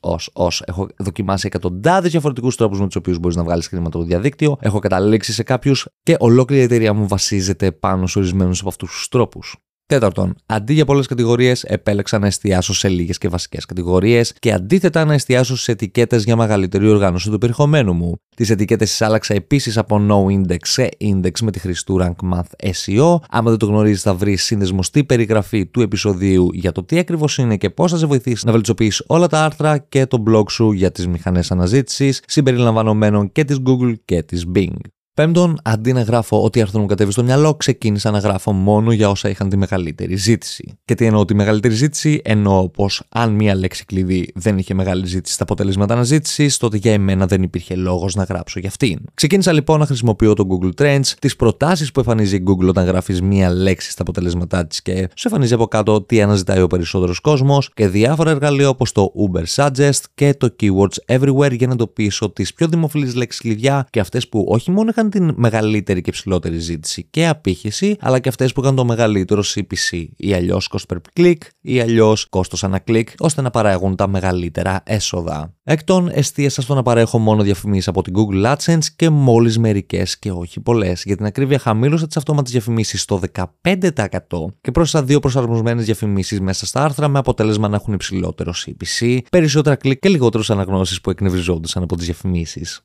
ως, 0.00 0.30
ως. 0.32 0.62
Έχω 0.66 0.88
δοκιμάσει 0.98 1.46
εκατοντάδες 1.46 2.10
διαφορετικούς 2.10 2.56
τρόπους 2.56 2.80
με 2.80 2.86
τους 2.86 2.96
οποίους 2.96 3.18
μπορείς 3.18 3.36
να 3.36 3.44
βγάλεις 3.44 3.66
χρήματα 3.68 3.98
στο 3.98 4.06
διαδίκτυο. 4.06 4.56
Έχω 4.60 4.78
καταλήξει 4.78 5.32
σε 5.32 5.42
κάποιους 5.42 5.88
και 6.02 6.16
ολόκληρη 6.18 6.62
η 6.62 6.64
εταιρεία 6.64 6.92
μου 6.92 7.08
βασίζεται 7.08 7.72
πάνω 7.72 8.06
σε 8.06 8.18
ορισμένους 8.18 8.60
από 8.60 8.68
αυτούς 8.68 8.90
τους 8.90 9.08
τρόπους. 9.08 9.56
Τέταρτον, 9.90 10.34
αντί 10.46 10.72
για 10.72 10.84
πολλές 10.84 11.06
κατηγορίες, 11.06 11.62
επέλεξα 11.62 12.18
να 12.18 12.26
εστιάσω 12.26 12.74
σε 12.74 12.88
λίγες 12.88 13.18
και 13.18 13.28
βασικές 13.28 13.64
κατηγορίες 13.64 14.32
και 14.38 14.52
αντίθετα 14.52 15.04
να 15.04 15.14
εστιάσω 15.14 15.56
σε 15.56 15.72
ετικέτες 15.72 16.24
για 16.24 16.36
μεγαλύτερη 16.36 16.88
οργάνωση 16.88 17.30
του 17.30 17.38
περιεχομένου 17.38 17.92
μου. 17.92 18.20
Τις 18.36 18.50
ετικέτες 18.50 18.90
τις 18.90 19.02
άλλαξα 19.02 19.34
επίσης 19.34 19.78
από 19.78 20.06
no 20.08 20.32
index 20.34 20.58
σε 20.62 20.88
index 21.00 21.40
με 21.42 21.50
τη 21.50 21.58
χρήση 21.58 21.84
του 21.86 21.98
Rank 22.00 22.32
Math 22.32 22.70
SEO. 22.70 23.16
Άμα 23.30 23.50
δεν 23.50 23.58
το 23.58 23.66
γνωρίζεις, 23.66 24.02
θα 24.02 24.14
βρεις 24.14 24.44
σύνδεσμο 24.44 24.82
στη 24.82 25.04
περιγραφή 25.04 25.66
του 25.66 25.80
επεισοδίου 25.80 26.48
για 26.52 26.72
το 26.72 26.84
τι 26.84 26.98
ακριβώς 26.98 27.38
είναι 27.38 27.56
και 27.56 27.70
πώς 27.70 27.90
θα 27.90 27.98
σε 27.98 28.06
βοηθήσει 28.06 28.46
να 28.46 28.50
βελτιστοποιήσει 28.50 29.04
όλα 29.06 29.26
τα 29.26 29.44
άρθρα 29.44 29.78
και 29.78 30.06
το 30.06 30.22
blog 30.28 30.50
σου 30.50 30.72
για 30.72 30.90
τις 30.90 31.06
μηχανές 31.06 31.50
αναζήτησης, 31.50 32.22
συμπεριλαμβανομένων 32.26 33.32
και 33.32 33.44
της 33.44 33.58
Google 33.66 33.94
και 34.04 34.22
της 34.22 34.44
Bing. 34.54 34.76
Πέμπτον, 35.20 35.58
αντί 35.64 35.92
να 35.92 36.02
γράφω 36.02 36.42
ό,τι 36.42 36.60
άρθρο 36.60 36.80
μου 36.80 36.86
κατέβει 36.86 37.12
στο 37.12 37.22
μυαλό, 37.24 37.54
ξεκίνησα 37.54 38.10
να 38.10 38.18
γράφω 38.18 38.52
μόνο 38.52 38.92
για 38.92 39.10
όσα 39.10 39.28
είχαν 39.28 39.48
τη 39.48 39.56
μεγαλύτερη 39.56 40.16
ζήτηση. 40.16 40.78
Και 40.84 40.94
τι 40.94 41.06
εννοώ 41.06 41.24
τη 41.24 41.34
μεγαλύτερη 41.34 41.74
ζήτηση, 41.74 42.20
εννοώ 42.24 42.68
πως 42.68 43.02
αν 43.08 43.32
μία 43.32 43.54
λέξη 43.54 43.84
κλειδί 43.84 44.32
δεν 44.34 44.58
είχε 44.58 44.74
μεγάλη 44.74 45.06
ζήτηση 45.06 45.34
στα 45.34 45.42
αποτελέσματα 45.42 45.94
αναζήτησης, 45.94 46.56
τότε 46.56 46.76
για 46.76 46.92
εμένα 46.92 47.26
δεν 47.26 47.42
υπήρχε 47.42 47.74
λόγος 47.74 48.14
να 48.14 48.24
γράψω 48.24 48.58
για 48.58 48.68
αυτήν. 48.68 48.98
Ξεκίνησα 49.14 49.52
λοιπόν 49.52 49.78
να 49.78 49.86
χρησιμοποιώ 49.86 50.34
το 50.34 50.46
Google 50.50 50.82
Trends, 50.82 51.06
τις 51.20 51.36
προτάσεις 51.36 51.92
που 51.92 52.00
εμφανίζει 52.00 52.36
η 52.36 52.42
Google 52.46 52.68
όταν 52.68 52.86
γράφεις 52.86 53.22
μία 53.22 53.50
λέξη 53.50 53.90
στα 53.90 54.02
αποτελέσματά 54.02 54.66
της 54.66 54.82
και 54.82 55.08
σου 55.14 55.28
εμφανίζει 55.28 55.54
από 55.54 55.66
κάτω 55.66 56.02
τι 56.02 56.22
αναζητάει 56.22 56.60
ο 56.60 56.66
περισσότερος 56.66 57.20
κόσμος 57.20 57.70
και 57.74 57.88
διάφορα 57.88 58.30
εργαλεία 58.30 58.68
όπως 58.68 58.92
το 58.92 59.12
Uber 59.28 59.44
Suggest 59.54 60.00
και 60.14 60.34
το 60.34 60.54
Keywords 60.60 61.16
Everywhere 61.18 61.52
για 61.56 61.66
να 61.66 61.72
εντοπίσω 61.72 62.30
τις 62.30 62.54
πιο 62.54 62.66
δημοφιλείς 62.68 63.14
λέξεις 63.14 63.40
κλειδιά 63.40 63.86
και 63.90 64.00
αυτές 64.00 64.28
που 64.28 64.44
όχι 64.48 64.70
μόνο 64.70 64.90
είχαν 64.90 65.09
την 65.10 65.32
μεγαλύτερη 65.36 66.00
και 66.00 66.10
ψηλότερη 66.10 66.58
ζήτηση 66.58 67.06
και 67.10 67.28
απήχηση, 67.28 67.96
αλλά 68.00 68.18
και 68.18 68.28
αυτές 68.28 68.52
που 68.52 68.60
είχαν 68.60 68.74
το 68.74 68.84
μεγαλύτερο 68.84 69.42
CPC 69.54 70.04
ή 70.16 70.34
αλλιώς 70.34 70.70
cost 70.72 70.94
per 70.94 70.98
click 71.20 71.36
ή 71.60 71.80
αλλιώς 71.80 72.26
κόστος 72.28 72.64
ανά 72.64 72.82
click, 72.86 73.04
ώστε 73.18 73.42
να 73.42 73.50
παράγουν 73.50 73.96
τα 73.96 74.08
μεγαλύτερα 74.08 74.82
έσοδα. 74.84 75.54
Έκτον, 75.62 76.08
εστίασα 76.12 76.62
στο 76.62 76.74
να 76.74 76.82
παρέχω 76.82 77.18
μόνο 77.18 77.42
διαφημίσεις 77.42 77.88
από 77.88 78.02
την 78.02 78.14
Google 78.16 78.54
AdSense 78.54 78.84
και 78.96 79.10
μόλις 79.10 79.58
μερικές 79.58 80.18
και 80.18 80.30
όχι 80.30 80.60
πολλές. 80.60 81.02
Για 81.04 81.16
την 81.16 81.26
ακρίβεια, 81.26 81.58
χαμήλωσα 81.58 82.06
τις 82.06 82.16
αυτόματες 82.16 82.52
διαφημίσεις 82.52 83.02
στο 83.02 83.20
15% 83.32 84.54
και 84.60 84.70
πρόσθεσα 84.70 85.04
δύο 85.04 85.20
προσαρμοσμένες 85.20 85.84
διαφημίσεις 85.84 86.40
μέσα 86.40 86.66
στα 86.66 86.84
άρθρα 86.84 87.08
με 87.08 87.18
αποτέλεσμα 87.18 87.68
να 87.68 87.76
έχουν 87.76 87.94
υψηλότερο 87.94 88.52
CPC, 88.66 89.18
περισσότερα 89.30 89.76
κλικ 89.76 89.98
και 89.98 90.08
λιγότερου 90.08 90.42
αναγνώσεις 90.48 91.00
που 91.00 91.10
εκνευριζόντουσαν 91.10 91.82
από 91.82 91.96
τις 91.96 92.04
διαφημίσεις. 92.04 92.84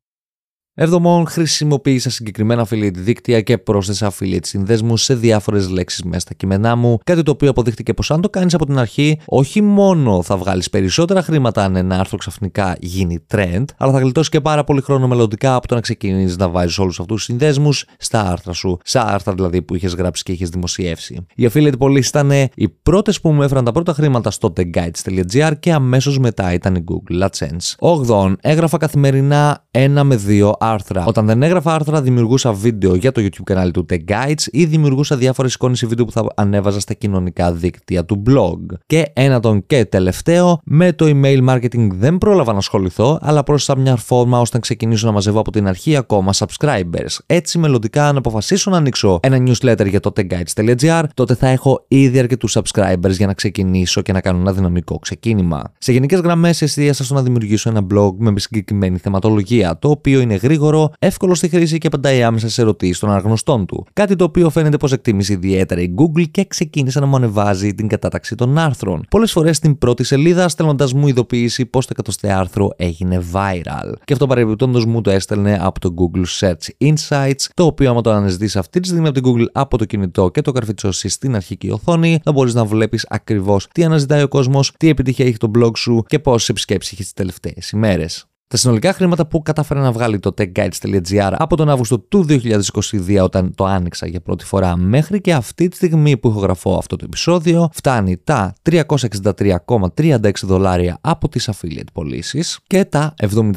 Εβδομόν, 0.78 1.26
χρησιμοποίησα 1.26 2.10
συγκεκριμένα 2.10 2.66
affiliate 2.66 2.94
δίκτυα 2.94 3.40
και 3.40 3.58
πρόσθεσα 3.58 4.12
affiliate 4.12 4.38
συνδέσμους 4.42 5.02
σε 5.02 5.14
διάφορες 5.14 5.68
λέξεις 5.68 6.02
μέσα 6.02 6.20
στα 6.20 6.34
κείμενά 6.34 6.76
μου, 6.76 6.98
κάτι 7.04 7.22
το 7.22 7.30
οποίο 7.30 7.50
αποδείχτηκε 7.50 7.94
πως 7.94 8.10
αν 8.10 8.20
το 8.20 8.30
κάνεις 8.30 8.54
από 8.54 8.66
την 8.66 8.78
αρχή, 8.78 9.18
όχι 9.26 9.62
μόνο 9.62 10.22
θα 10.22 10.36
βγάλεις 10.36 10.70
περισσότερα 10.70 11.22
χρήματα 11.22 11.64
αν 11.64 11.76
ένα 11.76 11.98
άρθρο 11.98 12.16
ξαφνικά 12.16 12.76
γίνει 12.80 13.18
trend, 13.34 13.64
αλλά 13.76 13.92
θα 13.92 13.98
γλιτώσεις 13.98 14.28
και 14.28 14.40
πάρα 14.40 14.64
πολύ 14.64 14.80
χρόνο 14.80 15.06
μελλοντικά 15.08 15.54
από 15.54 15.68
το 15.68 15.74
να 15.74 15.80
ξεκινήσεις 15.80 16.36
να 16.36 16.48
βάζεις 16.48 16.78
όλους 16.78 17.00
αυτούς 17.00 17.16
τους 17.16 17.24
συνδέσμους 17.24 17.84
στα 17.98 18.30
άρθρα 18.30 18.52
σου, 18.52 18.78
σε 18.84 18.98
άρθρα 18.98 19.34
δηλαδή 19.34 19.62
που 19.62 19.74
είχες 19.74 19.94
γράψει 19.94 20.22
και 20.22 20.32
είχες 20.32 20.48
δημοσιεύσει. 20.48 21.26
Οι 21.34 21.48
affiliate 21.52 21.78
πωλήσει 21.78 22.08
ήταν 22.08 22.30
οι 22.54 22.68
πρώτες 22.82 23.20
που 23.20 23.32
μου 23.32 23.42
έφεραν 23.42 23.64
τα 23.64 23.72
πρώτα 23.72 23.92
χρήματα 23.92 24.30
στο 24.30 24.52
theguides.gr 24.56 25.52
και 25.60 25.72
αμέσως 25.72 26.18
μετά 26.18 26.52
ήταν 26.52 26.74
η 26.74 26.84
Google 26.88 27.28
AdSense. 27.28 27.96
8. 28.08 28.32
Έγραφα 28.40 28.76
καθημερινά 28.76 29.64
ένα 29.70 30.04
με 30.04 30.16
δύο 30.16 30.54
άρθρα. 30.70 31.04
Όταν 31.04 31.26
δεν 31.26 31.42
έγραφα 31.42 31.74
άρθρα, 31.74 32.02
δημιουργούσα 32.02 32.52
βίντεο 32.52 32.94
για 32.94 33.12
το 33.12 33.20
YouTube 33.20 33.42
κανάλι 33.44 33.70
του 33.70 33.86
Tech 33.90 34.04
Guides 34.08 34.42
ή 34.50 34.64
δημιουργούσα 34.64 35.16
διάφορες 35.16 35.54
εικόνες 35.54 35.82
ή 35.82 35.86
βίντεο 35.86 36.04
που 36.04 36.12
θα 36.12 36.26
ανέβαζα 36.34 36.80
στα 36.80 36.94
κοινωνικά 36.94 37.52
δίκτυα 37.52 38.04
του 38.04 38.22
blog. 38.26 38.76
Και 38.86 39.06
ένα 39.12 39.40
τον 39.40 39.66
και 39.66 39.84
τελευταίο, 39.84 40.60
με 40.64 40.92
το 40.92 41.06
email 41.08 41.48
marketing 41.48 41.88
δεν 41.92 42.18
πρόλαβα 42.18 42.52
να 42.52 42.58
ασχοληθώ, 42.58 43.18
αλλά 43.22 43.42
πρόσθεσα 43.42 43.80
μια 43.80 43.96
φόρμα 43.96 44.40
ώστε 44.40 44.56
να 44.56 44.62
ξεκινήσω 44.62 45.06
να 45.06 45.12
μαζεύω 45.12 45.40
από 45.40 45.50
την 45.50 45.68
αρχή 45.68 45.96
ακόμα 45.96 46.32
subscribers. 46.32 47.16
Έτσι, 47.26 47.58
μελλοντικά, 47.58 48.08
αν 48.08 48.16
αποφασίσω 48.16 48.70
να 48.70 48.76
ανοίξω 48.76 49.20
ένα 49.22 49.38
newsletter 49.46 49.88
για 49.88 50.00
το 50.00 50.12
techguides.gr, 50.16 51.02
τότε 51.14 51.34
θα 51.34 51.48
έχω 51.48 51.84
ήδη 51.88 52.18
αρκετούς 52.18 52.58
subscribers 52.58 53.10
για 53.10 53.26
να 53.26 53.34
ξεκινήσω 53.34 54.02
και 54.02 54.12
να 54.12 54.20
κάνω 54.20 54.40
ένα 54.40 54.52
δυναμικό 54.52 54.98
ξεκίνημα. 54.98 55.62
Σε 55.78 55.92
γενικές 55.92 56.20
γραμμές, 56.20 56.62
εστίασα 56.62 57.04
στο 57.04 57.14
να 57.14 57.22
δημιουργήσω 57.22 57.68
ένα 57.68 57.86
blog 57.94 58.12
με 58.16 58.32
συγκεκριμένη 58.36 58.98
θεματολογία, 58.98 59.78
το 59.78 59.90
οποίο 59.90 60.20
είναι 60.20 60.34
γρήγορο, 60.34 60.55
εύκολο 60.98 61.34
στη 61.34 61.48
χρήση 61.48 61.78
και 61.78 61.86
απαντάει 61.86 62.22
άμεσα 62.22 62.48
σε 62.48 62.60
ερωτήσεις 62.60 62.98
των 62.98 63.10
αναγνωστών 63.10 63.66
του. 63.66 63.86
Κάτι 63.92 64.16
το 64.16 64.24
οποίο 64.24 64.50
φαίνεται 64.50 64.76
πως 64.76 64.92
εκτίμησε 64.92 65.32
ιδιαίτερα 65.32 65.80
η 65.80 65.94
Google 65.96 66.24
και 66.30 66.44
ξεκίνησε 66.44 67.00
να 67.00 67.06
μου 67.06 67.16
ανεβάζει 67.16 67.74
την 67.74 67.88
κατάταξη 67.88 68.34
των 68.34 68.58
άρθρων. 68.58 69.04
Πολλές 69.10 69.32
φορές 69.32 69.56
στην 69.56 69.78
πρώτη 69.78 70.04
σελίδα 70.04 70.48
στέλνοντας 70.48 70.92
μου 70.92 71.08
ειδοποίηση 71.08 71.66
πως 71.66 71.86
το 71.86 71.90
εκατοστέ 71.94 72.32
άρθρο 72.32 72.70
έγινε 72.76 73.22
viral. 73.32 73.92
Και 74.04 74.12
αυτό 74.12 74.26
παρεμπιπτόντως 74.26 74.84
μου 74.84 75.00
το 75.00 75.10
έστελνε 75.10 75.58
από 75.60 75.80
το 75.80 75.94
Google 75.98 76.24
Search 76.40 76.92
Insights, 76.92 77.46
το 77.54 77.64
οποίο 77.64 77.90
άμα 77.90 78.00
το 78.00 78.10
αναζητήσει 78.10 78.58
αυτή 78.58 78.80
τη 78.80 78.88
στιγμή 78.88 79.08
από 79.08 79.20
την 79.20 79.32
Google 79.32 79.46
από 79.52 79.78
το 79.78 79.84
κινητό 79.84 80.30
και 80.30 80.40
το 80.40 80.52
καρφιτσώσει 80.52 81.08
στην 81.08 81.34
αρχική 81.34 81.70
οθόνη, 81.70 82.20
θα 82.24 82.32
μπορείς 82.32 82.54
να 82.54 82.64
βλέπεις 82.64 83.06
ακριβώς 83.08 83.68
τι 83.72 83.84
αναζητάει 83.84 84.22
ο 84.22 84.28
κόσμος, 84.28 84.72
τι 84.76 84.88
επιτυχία 84.88 85.24
έχει 85.26 85.36
το 85.36 85.50
blog 85.58 85.76
σου 85.76 86.04
και 86.06 86.18
πόσε 86.18 86.52
επισκέψει 86.52 86.90
έχει 86.92 87.02
τις 87.02 87.12
τελευταίες 87.12 87.70
ημέρες. 87.70 88.26
Τα 88.48 88.56
συνολικά 88.56 88.92
χρήματα 88.92 89.26
που 89.26 89.42
κατάφερε 89.42 89.80
να 89.80 89.92
βγάλει 89.92 90.18
το 90.18 90.34
techguides.gr 90.38 91.32
από 91.36 91.56
τον 91.56 91.68
Αύγουστο 91.68 91.98
του 91.98 92.26
2022 92.28 93.18
όταν 93.22 93.54
το 93.54 93.64
άνοιξα 93.64 94.06
για 94.06 94.20
πρώτη 94.20 94.44
φορά 94.44 94.76
μέχρι 94.76 95.20
και 95.20 95.32
αυτή 95.32 95.68
τη 95.68 95.76
στιγμή 95.76 96.16
που 96.16 96.28
ηχογραφώ 96.28 96.76
αυτό 96.76 96.96
το 96.96 97.04
επεισόδιο 97.06 97.68
φτάνει 97.72 98.16
τα 98.24 98.54
363,36 98.70 100.30
δολάρια 100.42 100.98
από 101.00 101.28
τις 101.28 101.50
affiliate 101.52 101.88
πωλήσεις 101.92 102.58
και 102.66 102.84
τα 102.84 103.14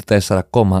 74,63 0.08 0.78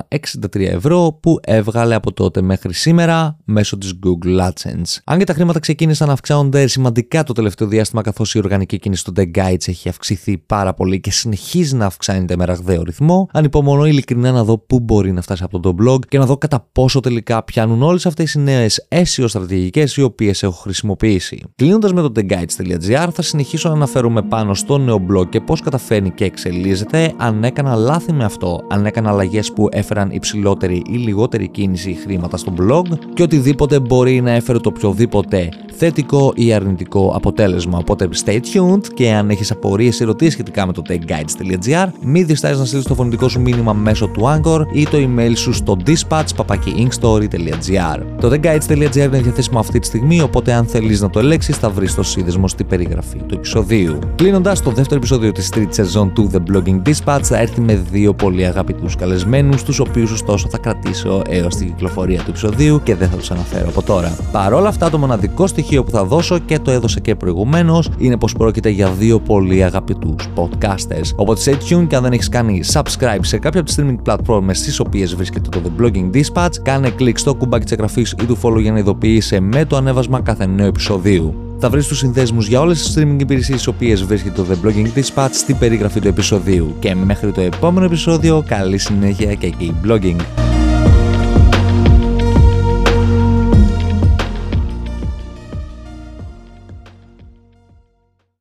ευρώ 0.54 1.18
που 1.22 1.38
έβγαλε 1.42 1.94
από 1.94 2.12
τότε 2.12 2.42
μέχρι 2.42 2.74
σήμερα 2.74 3.36
μέσω 3.44 3.78
της 3.78 3.92
Google 4.04 4.48
AdSense. 4.48 4.98
Αν 5.04 5.18
και 5.18 5.24
τα 5.24 5.34
χρήματα 5.34 5.58
ξεκίνησαν 5.58 6.06
να 6.06 6.12
αυξάνονται 6.12 6.66
σημαντικά 6.66 7.22
το 7.22 7.32
τελευταίο 7.32 7.68
διάστημα 7.68 8.02
καθώς 8.02 8.34
η 8.34 8.38
οργανική 8.38 8.78
κίνηση 8.78 9.04
του 9.04 9.12
The 9.16 9.30
Guides 9.34 9.68
έχει 9.68 9.88
αυξηθεί 9.88 10.38
πάρα 10.38 10.74
πολύ 10.74 11.00
και 11.00 11.10
συνεχίζει 11.10 11.76
να 11.76 11.86
αυξάνεται 11.86 12.36
με 12.36 12.44
ραγδαίο 12.44 12.82
ρυθμό, 12.82 13.28
ανυπομονώ 13.32 13.86
ειλικρινά 14.00 14.32
να 14.32 14.44
δω 14.44 14.58
πού 14.58 14.80
μπορεί 14.80 15.12
να 15.12 15.22
φτάσει 15.22 15.42
από 15.44 15.60
το 15.60 15.74
blog 15.82 16.06
και 16.08 16.18
να 16.18 16.26
δω 16.26 16.36
κατά 16.36 16.68
πόσο 16.72 17.00
τελικά 17.00 17.42
πιάνουν 17.42 17.82
όλες 17.82 18.06
αυτές 18.06 18.34
οι 18.34 18.38
νέες 18.38 18.88
SEO 18.88 19.24
στρατηγικές 19.26 19.96
οι 19.96 20.02
οποίες 20.02 20.42
έχω 20.42 20.52
χρησιμοποιήσει. 20.52 21.42
Κλείνοντας 21.56 21.92
με 21.92 22.00
το 22.00 22.12
theguides.gr, 22.16 23.08
θα 23.12 23.22
συνεχίσω 23.22 23.68
να 23.68 23.74
αναφέρομαι 23.74 24.22
πάνω 24.22 24.54
στο 24.54 24.78
νέο 24.78 25.06
blog 25.10 25.28
και 25.28 25.40
πώς 25.40 25.60
καταφέρνει 25.60 26.10
και 26.10 26.24
εξελίσσεται, 26.24 27.12
αν 27.16 27.44
έκανα 27.44 27.74
λάθη 27.74 28.12
με 28.12 28.24
αυτό, 28.24 28.60
αν 28.68 28.86
έκανα 28.86 29.10
αλλαγές 29.10 29.52
που 29.52 29.68
έφεραν 29.70 30.10
υψηλότερη 30.10 30.82
ή 30.86 30.96
λιγότερη 30.96 31.48
κίνηση 31.48 31.98
χρήματα 32.02 32.36
στο 32.36 32.52
blog 32.60 32.82
και 33.14 33.22
οτιδήποτε 33.22 33.80
μπορεί 33.80 34.20
να 34.20 34.30
έφερε 34.30 34.58
το 34.58 34.68
οποιοδήποτε 34.68 35.48
θετικό 35.76 36.32
ή 36.36 36.52
αρνητικό 36.52 37.12
αποτέλεσμα. 37.14 37.78
Οπότε 37.78 38.08
stay 38.24 38.38
tuned 38.52 38.86
και 38.94 39.12
αν 39.12 39.30
έχεις 39.30 39.50
απορίες 39.50 40.00
ή 40.00 40.02
ερωτήσεις 40.02 40.32
σχετικά 40.32 40.66
με 40.66 40.72
το 40.72 40.82
theguides.gr, 40.88 41.88
μην 42.00 42.26
διστάζεις 42.26 42.58
να 42.58 42.64
στείλεις 42.64 42.84
το 42.84 42.94
φωνητικό 42.94 43.28
σου 43.28 43.40
μήνυμα 43.40 43.72
μέσω 43.90 44.06
του 44.06 44.22
Anchor 44.24 44.66
ή 44.72 44.84
το 44.84 44.98
email 44.98 45.32
σου 45.34 45.52
στο 45.52 45.76
dispatch.inkstory.gr. 45.86 48.02
Το 48.20 48.30
theguides.gr 48.32 48.96
είναι 48.96 49.20
διαθέσιμο 49.20 49.58
αυτή 49.58 49.78
τη 49.78 49.86
στιγμή, 49.86 50.20
οπότε 50.20 50.52
αν 50.52 50.64
θέλεις 50.64 51.00
να 51.00 51.10
το 51.10 51.18
ελέγξεις, 51.18 51.56
θα 51.56 51.70
βρεις 51.70 51.94
το 51.94 52.02
σύνδεσμο 52.02 52.48
στην 52.48 52.66
περιγραφή 52.66 53.22
του 53.26 53.34
επεισοδίου. 53.34 53.98
Κλείνοντας, 54.14 54.62
το 54.62 54.70
δεύτερο 54.70 54.96
επεισόδιο 54.96 55.32
της 55.32 55.48
τρίτης 55.48 55.76
σεζόν 55.76 56.12
του 56.12 56.30
The 56.32 56.38
Blogging 56.52 56.82
Dispatch 56.88 57.20
θα 57.22 57.38
έρθει 57.38 57.60
με 57.60 57.82
δύο 57.90 58.14
πολύ 58.14 58.44
αγαπητούς 58.44 58.96
καλεσμένους, 58.96 59.62
τους 59.62 59.78
οποίους 59.78 60.10
ωστόσο 60.10 60.48
θα 60.50 60.58
κρατήσω 60.58 61.22
έως 61.28 61.56
την 61.56 61.66
κυκλοφορία 61.66 62.18
του 62.18 62.24
επεισοδίου 62.28 62.80
και 62.82 62.94
δεν 62.94 63.08
θα 63.08 63.16
τους 63.16 63.30
αναφέρω 63.30 63.68
από 63.68 63.82
τώρα. 63.82 64.16
Παρ' 64.32 64.52
όλα 64.52 64.68
αυτά, 64.68 64.90
το 64.90 64.98
μοναδικό 64.98 65.46
στοιχείο 65.46 65.84
που 65.84 65.90
θα 65.90 66.04
δώσω 66.04 66.38
και 66.38 66.58
το 66.58 66.70
έδωσα 66.70 67.00
και 67.00 67.14
προηγουμένως 67.14 67.90
είναι 67.98 68.16
πως 68.16 68.32
πρόκειται 68.32 68.68
για 68.68 68.88
δύο 68.88 69.20
πολύ 69.20 69.64
αγαπητούς 69.64 70.28
podcasters. 70.34 71.10
Οπότε 71.16 71.40
stay 71.44 71.54
tuned 71.54 71.86
και 71.88 71.96
αν 71.96 72.02
δεν 72.02 72.12
έχεις 72.12 72.28
κάνει 72.28 72.60
subscribe 72.72 73.20
σε 73.20 73.38
κάποια 73.38 73.60
από 73.60 73.68
τις 73.68 73.78
streaming 73.80 73.96
platforms 74.04 74.50
στις 74.52 74.80
οποίες 74.80 75.14
βρίσκεται 75.14 75.48
το 75.48 75.60
The 75.64 75.82
Blogging 75.82 76.10
Dispatch, 76.14 76.54
κάνε 76.62 76.90
κλικ 76.90 77.18
στο 77.18 77.34
κουμπάκι 77.34 77.62
της 77.62 77.72
εγγραφής 77.72 78.14
ή 78.22 78.24
του 78.24 78.38
follow 78.42 78.60
για 78.60 78.72
να 78.72 78.78
ειδοποιήσει 78.78 79.40
με 79.40 79.64
το 79.64 79.76
ανέβασμα 79.76 80.20
κάθε 80.20 80.46
νέου 80.46 80.66
επεισοδίου. 80.66 81.34
Θα 81.58 81.70
βρεις 81.70 81.86
τους 81.86 81.98
συνδέσμους 81.98 82.48
για 82.48 82.60
όλες 82.60 82.82
τις 82.82 82.94
streaming 82.96 83.20
υπηρεσίες 83.20 83.60
στις 83.60 83.74
οποίες 83.74 84.04
βρίσκεται 84.04 84.42
το 84.42 84.46
The 84.50 84.66
Blogging 84.66 84.98
Dispatch 84.98 85.30
στην 85.32 85.58
περιγραφή 85.58 86.00
του 86.00 86.08
επεισοδίου. 86.08 86.74
Και 86.78 86.94
μέχρι 86.94 87.32
το 87.32 87.40
επόμενο 87.40 87.86
επεισόδιο, 87.86 88.44
καλή 88.46 88.78
συνέχεια 88.78 89.34
και 89.34 89.46
εκεί 89.46 89.74
blogging. 89.86 90.49